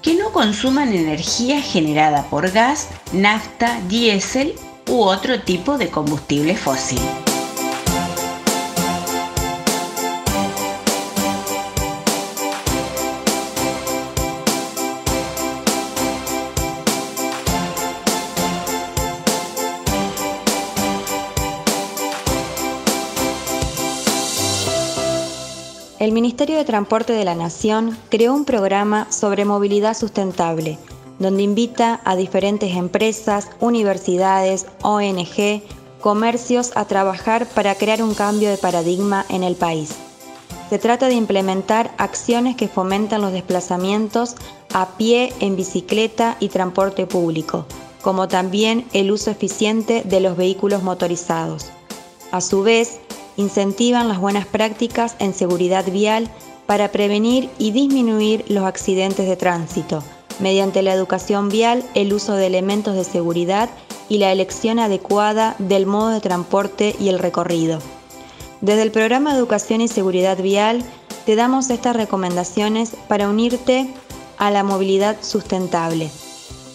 [0.00, 4.54] que no consuman energía generada por gas, nafta, diésel
[4.88, 7.00] u otro tipo de combustible fósil.
[26.06, 30.78] El Ministerio de Transporte de la Nación creó un programa sobre movilidad sustentable,
[31.18, 35.64] donde invita a diferentes empresas, universidades, ONG,
[36.00, 39.96] comercios a trabajar para crear un cambio de paradigma en el país.
[40.70, 44.36] Se trata de implementar acciones que fomentan los desplazamientos
[44.74, 47.66] a pie, en bicicleta y transporte público,
[48.00, 51.66] como también el uso eficiente de los vehículos motorizados.
[52.30, 53.00] A su vez,
[53.36, 56.30] incentivan las buenas prácticas en seguridad vial
[56.66, 60.02] para prevenir y disminuir los accidentes de tránsito,
[60.40, 63.70] mediante la educación vial, el uso de elementos de seguridad
[64.08, 67.80] y la elección adecuada del modo de transporte y el recorrido.
[68.60, 70.82] Desde el programa Educación y Seguridad Vial
[71.24, 73.88] te damos estas recomendaciones para unirte
[74.38, 76.10] a la movilidad sustentable.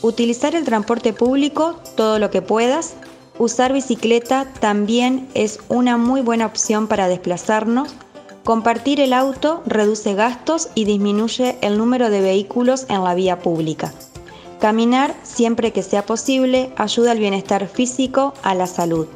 [0.01, 2.95] Utilizar el transporte público todo lo que puedas
[3.39, 7.89] Usar bicicleta también es una muy buena opción para desplazarnos.
[8.43, 13.93] Compartir el auto reduce gastos y disminuye el número de vehículos en la vía pública.
[14.59, 19.07] Caminar siempre que sea posible ayuda al bienestar físico, a la salud.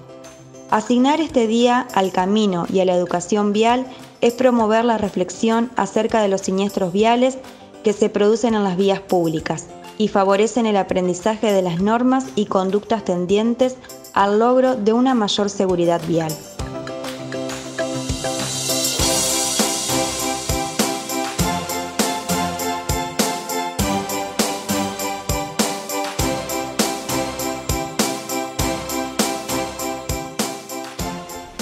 [0.72, 3.86] Asignar este día al camino y a la educación vial
[4.22, 7.38] es promover la reflexión acerca de los siniestros viales
[7.84, 12.45] que se producen en las vías públicas y favorecen el aprendizaje de las normas y
[12.45, 13.78] conductas tendientes
[14.16, 16.32] al logro de una mayor seguridad vial.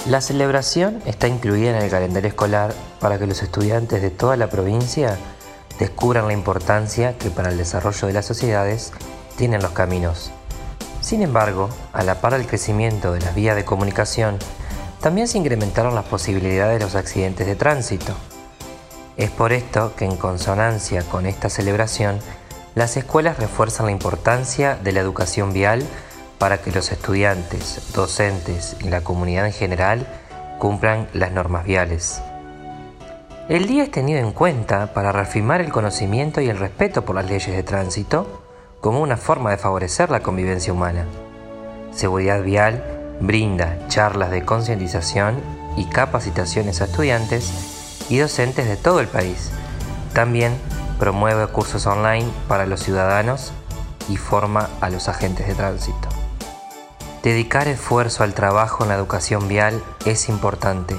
[0.08, 4.50] La celebración está incluida en el calendario escolar para que los estudiantes de toda la
[4.50, 5.18] provincia
[5.80, 8.92] descubran la importancia que para el desarrollo de las sociedades
[9.38, 10.32] tienen los caminos.
[11.04, 14.40] Sin embargo, a la par del crecimiento de las vías de comunicación,
[15.02, 18.14] también se incrementaron las posibilidades de los accidentes de tránsito.
[19.18, 22.20] Es por esto que en consonancia con esta celebración,
[22.74, 25.84] las escuelas refuerzan la importancia de la educación vial
[26.40, 30.08] para que los estudiantes, docentes y la comunidad en general
[30.58, 32.22] cumplan las normas viales.
[33.50, 37.26] El día es tenido en cuenta para reafirmar el conocimiento y el respeto por las
[37.26, 38.43] leyes de tránsito
[38.84, 41.06] como una forma de favorecer la convivencia humana.
[41.94, 42.84] Seguridad Vial
[43.22, 45.40] brinda charlas de concientización
[45.78, 49.52] y capacitaciones a estudiantes y docentes de todo el país.
[50.14, 50.52] También
[51.00, 53.54] promueve cursos online para los ciudadanos
[54.10, 56.10] y forma a los agentes de tránsito.
[57.24, 60.98] Dedicar esfuerzo al trabajo en la educación vial es importante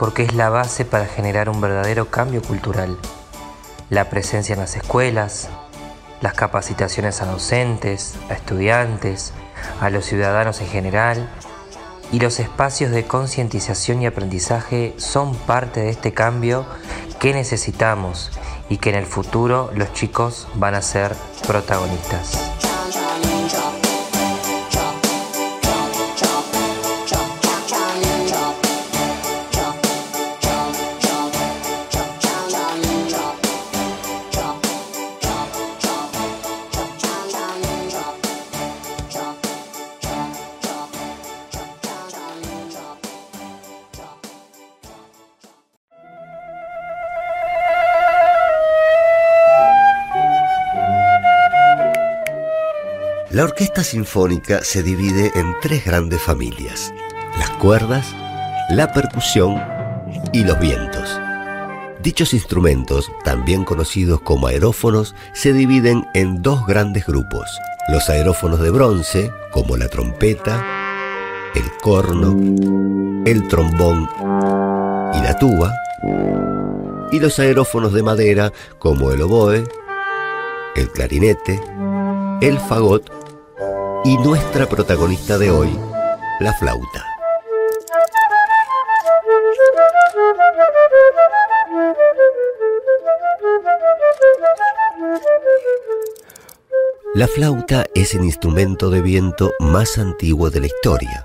[0.00, 2.98] porque es la base para generar un verdadero cambio cultural.
[3.90, 5.48] La presencia en las escuelas,
[6.20, 9.32] las capacitaciones a docentes, a estudiantes,
[9.80, 11.28] a los ciudadanos en general
[12.12, 16.64] y los espacios de concientización y aprendizaje son parte de este cambio
[17.18, 18.30] que necesitamos
[18.68, 21.14] y que en el futuro los chicos van a ser
[21.46, 22.65] protagonistas.
[53.56, 56.92] Orquesta sinfónica se divide en tres grandes familias,
[57.38, 58.14] las cuerdas,
[58.68, 59.58] la percusión
[60.34, 61.18] y los vientos.
[62.02, 67.48] Dichos instrumentos, también conocidos como aerófonos, se dividen en dos grandes grupos,
[67.88, 70.62] los aerófonos de bronce, como la trompeta,
[71.54, 72.36] el corno,
[73.24, 74.06] el trombón
[75.14, 75.74] y la tuba,
[77.10, 79.64] y los aerófonos de madera, como el oboe,
[80.74, 81.58] el clarinete,
[82.42, 83.16] el fagot
[84.06, 85.68] y nuestra protagonista de hoy,
[86.38, 87.04] la flauta.
[97.14, 101.24] La flauta es el instrumento de viento más antiguo de la historia.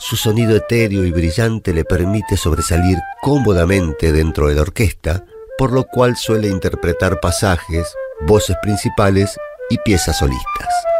[0.00, 5.24] Su sonido etéreo y brillante le permite sobresalir cómodamente dentro de la orquesta,
[5.56, 7.94] por lo cual suele interpretar pasajes,
[8.26, 9.38] voces principales
[9.70, 10.91] y piezas solistas.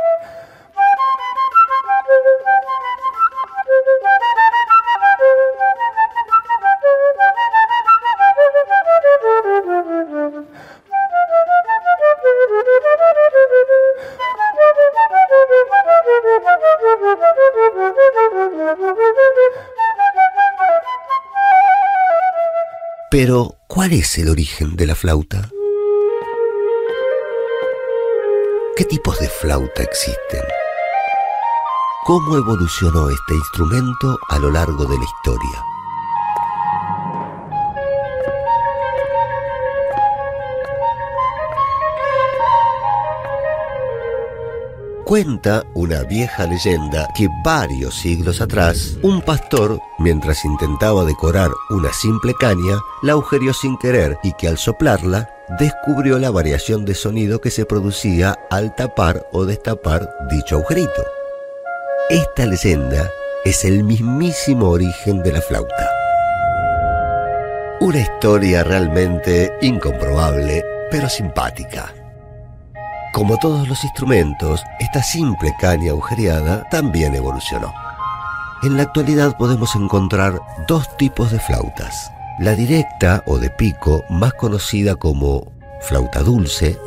[23.92, 25.50] ¿Cuál es el origen de la flauta?
[28.74, 30.40] ¿Qué tipos de flauta existen?
[32.06, 35.71] ¿Cómo evolucionó este instrumento a lo largo de la historia?
[45.12, 52.32] Cuenta una vieja leyenda que varios siglos atrás, un pastor, mientras intentaba decorar una simple
[52.40, 57.50] caña, la agujereó sin querer y que al soplarla descubrió la variación de sonido que
[57.50, 61.04] se producía al tapar o destapar dicho agujerito.
[62.08, 63.10] Esta leyenda
[63.44, 65.90] es el mismísimo origen de la flauta.
[67.80, 71.92] Una historia realmente incomprobable, pero simpática.
[73.12, 77.72] Como todos los instrumentos, esta simple caña agujereada también evolucionó.
[78.62, 82.10] En la actualidad podemos encontrar dos tipos de flautas.
[82.38, 85.52] La directa o de pico, más conocida como
[85.82, 86.78] flauta dulce,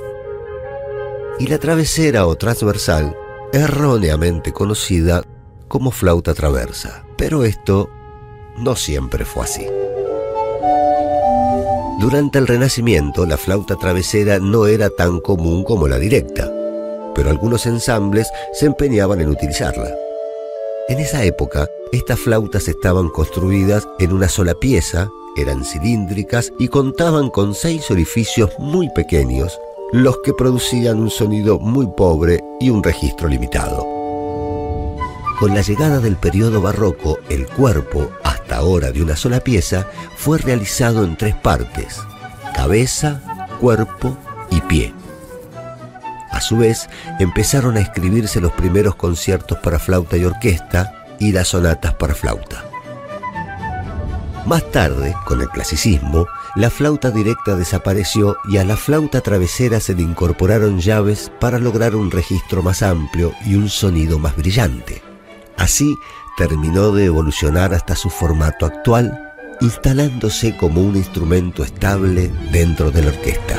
[1.37, 3.15] y la travesera o transversal,
[3.53, 5.21] erróneamente conocida
[5.67, 7.03] como flauta traversa.
[7.17, 7.91] Pero esto
[8.57, 9.67] no siempre fue así.
[11.97, 16.51] Durante el Renacimiento, la flauta travesera no era tan común como la directa,
[17.15, 19.95] pero algunos ensambles se empeñaban en utilizarla.
[20.89, 27.29] En esa época, estas flautas estaban construidas en una sola pieza, eran cilíndricas y contaban
[27.29, 29.57] con seis orificios muy pequeños,
[29.93, 33.87] los que producían un sonido muy pobre y un registro limitado.
[35.39, 38.09] Con la llegada del periodo barroco, el cuerpo,
[38.45, 39.87] hasta ahora de una sola pieza,
[40.17, 41.99] fue realizado en tres partes,
[42.55, 43.19] cabeza,
[43.59, 44.15] cuerpo
[44.51, 44.93] y pie.
[46.29, 46.87] A su vez,
[47.19, 52.63] empezaron a escribirse los primeros conciertos para flauta y orquesta y las sonatas para flauta.
[54.45, 59.95] Más tarde, con el clasicismo, la flauta directa desapareció y a la flauta travesera se
[59.95, 65.01] le incorporaron llaves para lograr un registro más amplio y un sonido más brillante.
[65.57, 65.97] Así
[66.37, 73.09] terminó de evolucionar hasta su formato actual, instalándose como un instrumento estable dentro de la
[73.09, 73.57] orquesta.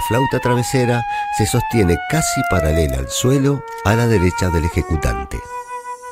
[0.00, 1.04] Flauta travesera
[1.36, 5.38] se sostiene casi paralela al suelo a la derecha del ejecutante.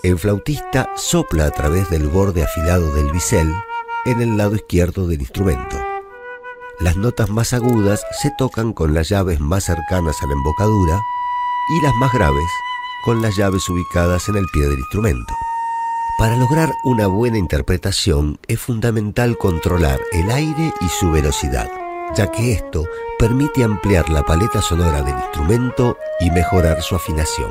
[0.03, 3.53] El flautista sopla a través del borde afilado del bisel
[4.07, 5.77] en el lado izquierdo del instrumento.
[6.81, 11.03] Las notas más agudas se tocan con las llaves más cercanas a la embocadura
[11.71, 12.49] y las más graves
[13.05, 15.35] con las llaves ubicadas en el pie del instrumento.
[16.19, 21.71] Para lograr una buena interpretación es fundamental controlar el aire y su velocidad,
[22.15, 22.85] ya que esto
[23.19, 27.51] permite ampliar la paleta sonora del instrumento y mejorar su afinación.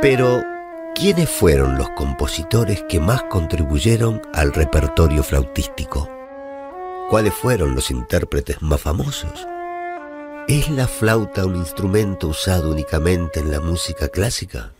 [0.00, 0.42] Pero,
[0.94, 6.23] ¿quiénes fueron los compositores que más contribuyeron al repertorio flautístico?
[7.10, 9.46] ¿Cuáles fueron los intérpretes más famosos?
[10.48, 14.72] ¿Es la flauta un instrumento usado únicamente en la música clásica?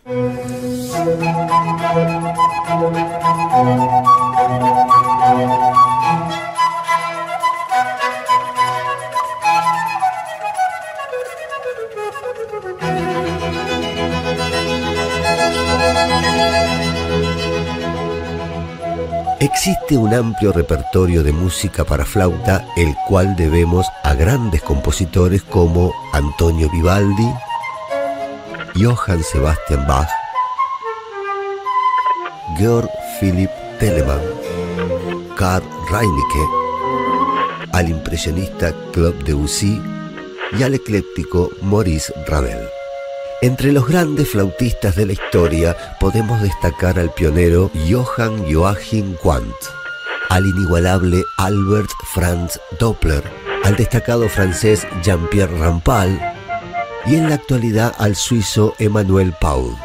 [19.45, 25.93] Existe un amplio repertorio de música para flauta, el cual debemos a grandes compositores como
[26.13, 27.31] Antonio Vivaldi,
[28.75, 30.09] Johann Sebastian Bach,
[32.57, 32.89] Georg
[33.19, 34.23] Philipp Telemann,
[35.37, 39.79] Karl Reinecke, al impresionista Claude Debussy
[40.57, 42.74] y al ecléctico Maurice Ravel.
[43.45, 49.53] Entre los grandes flautistas de la historia podemos destacar al pionero Johann Joachim Quandt,
[50.29, 53.23] al inigualable Albert Franz Doppler,
[53.63, 56.19] al destacado francés Jean-Pierre Rampal
[57.05, 59.75] y en la actualidad al suizo Emmanuel Paul.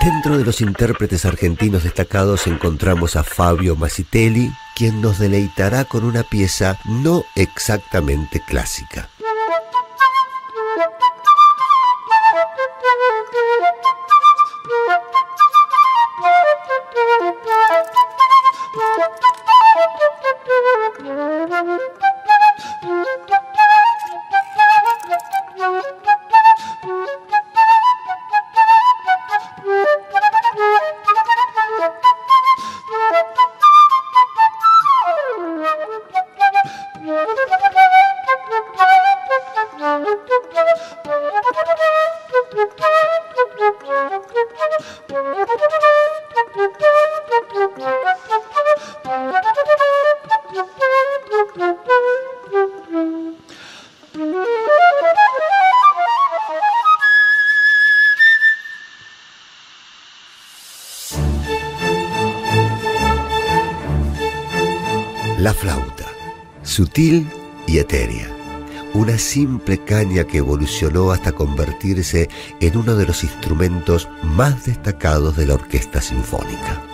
[0.00, 6.22] Dentro de los intérpretes argentinos destacados encontramos a Fabio Masitelli, quien nos deleitará con una
[6.22, 9.08] pieza no exactamente clásica.
[66.74, 67.28] Sutil
[67.68, 68.28] y etérea.
[68.94, 72.28] Una simple caña que evolucionó hasta convertirse
[72.60, 76.93] en uno de los instrumentos más destacados de la orquesta sinfónica.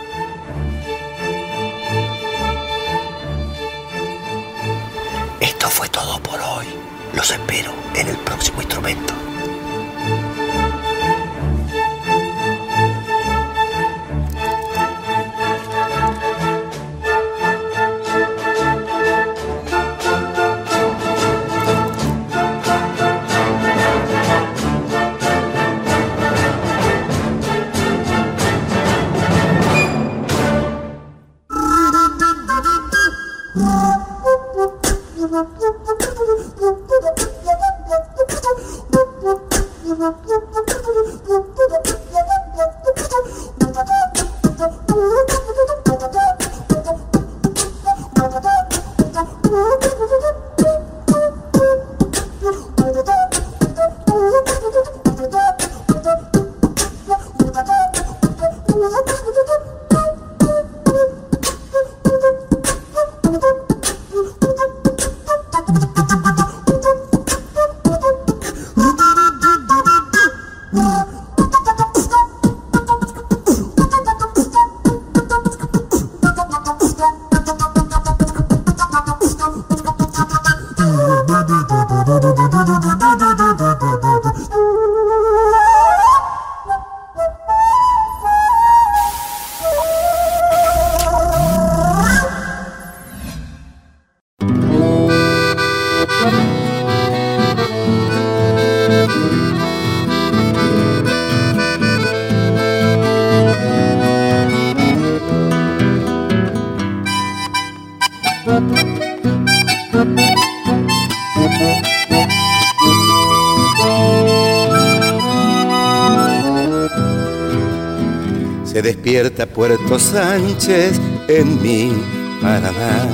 [119.23, 120.99] Despierta Puerto Sánchez
[121.29, 121.93] en mi
[122.41, 123.07] Paraná.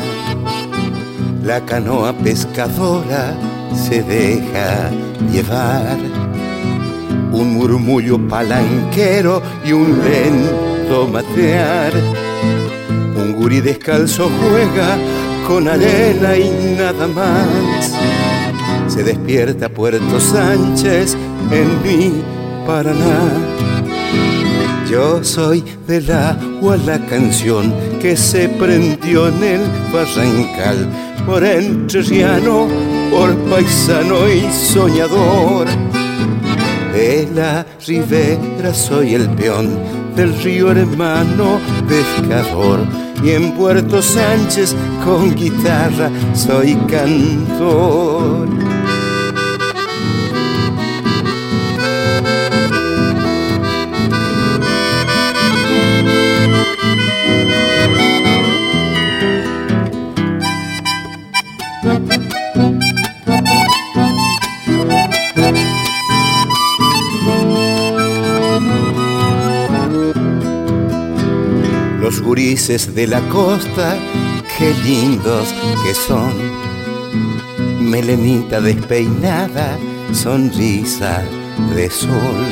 [1.43, 3.35] La canoa pescadora
[3.75, 4.91] se deja
[5.33, 5.97] llevar.
[7.33, 11.93] Un murmullo palanquero y un lento matear.
[13.17, 14.97] Un gurí descalzo juega
[15.49, 17.93] con arena y nada más.
[18.87, 21.17] Se despierta Puerto Sánchez
[21.51, 22.23] en mi
[22.65, 23.57] Paraná.
[24.91, 29.61] Yo soy del agua la canción que se prendió en el
[29.93, 30.89] barrancal
[31.27, 32.69] por entrerriano,
[33.11, 35.67] por paisano y soñador.
[36.93, 39.77] De la ribera soy el peón
[40.15, 42.81] del río hermano pescador
[43.23, 44.75] y en Puerto Sánchez
[45.05, 48.49] con guitarra soy cantor.
[72.47, 73.99] De la costa,
[74.57, 76.33] qué lindos que son.
[77.81, 79.77] Melenita despeinada,
[80.13, 81.25] sonrisa
[81.75, 82.47] de sol.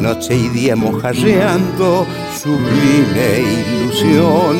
[0.00, 2.06] Noche y día mojarreando,
[2.42, 3.44] sublime
[3.84, 4.56] ilusión.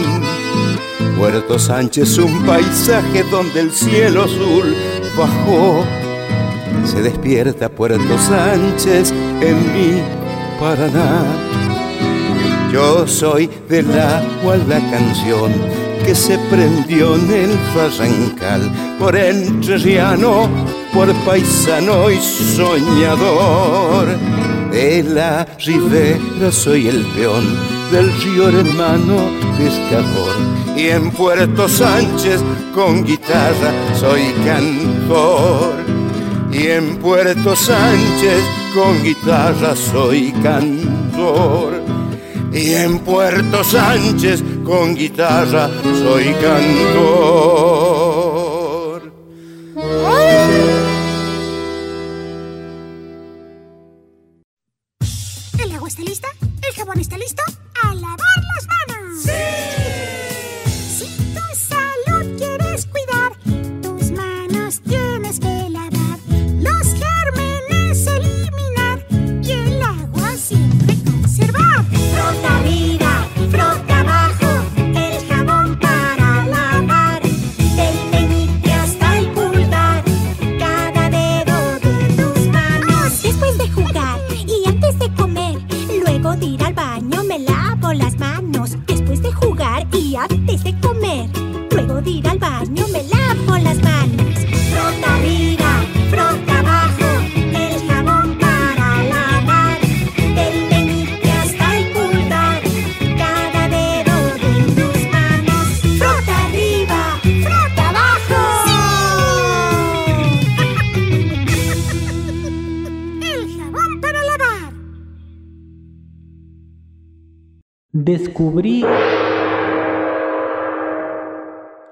[1.17, 4.77] Puerto Sánchez, un paisaje donde el cielo azul
[5.17, 5.87] bajó.
[6.85, 9.11] Se despierta Puerto Sánchez
[9.41, 10.03] en mi
[10.61, 11.62] Paraná.
[12.73, 15.53] Yo soy del agua la canción
[16.07, 18.63] que se prendió en el barrancal
[18.99, 20.49] por entrerriano,
[20.95, 24.07] por paisano y soñador.
[24.71, 27.45] De la ribera soy el peón
[27.93, 29.19] del río hermano
[29.59, 30.35] pescador
[30.75, 32.41] y en Puerto Sánchez
[32.75, 35.75] con guitarra soy cantor.
[36.51, 38.43] Y en Puerto Sánchez
[38.75, 41.82] con guitarra soy cantor.
[42.53, 47.92] Y en Puerto Sánchez con guitarra soy cantor.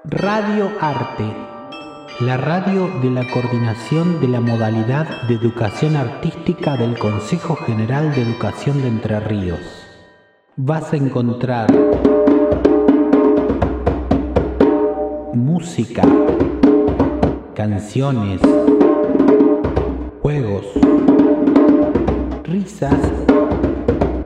[0.05, 1.25] Radio Arte.
[2.21, 8.21] la radio de la coordinación de la modalidad de educación artística del Consejo General de
[8.21, 9.59] Educación de Entre Ríos.
[10.55, 11.67] Vas a encontrar
[15.33, 16.03] música,
[17.53, 18.39] canciones,
[20.21, 20.67] juegos,
[22.45, 23.11] risas,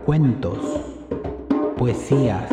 [0.05, 0.94] cuentos,
[1.85, 2.49] poesías,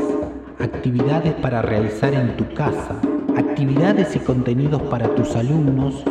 [0.59, 3.01] actividades para realizar en tu casa,
[3.35, 6.05] actividades y contenidos para tus alumnos,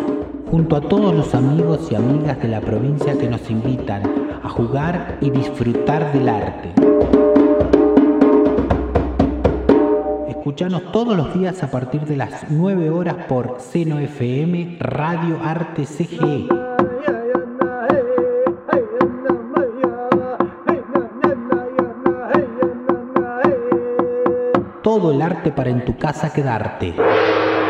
[0.49, 4.01] junto a todos los amigos y amigas de la provincia que nos invitan
[4.41, 6.73] a jugar y disfrutar del arte.
[10.27, 15.85] Escuchanos todos los días a partir de las 9 horas por Seno FM Radio Arte
[15.85, 16.60] CGE.
[24.91, 27.60] Todo el arte para en tu casa quedarte.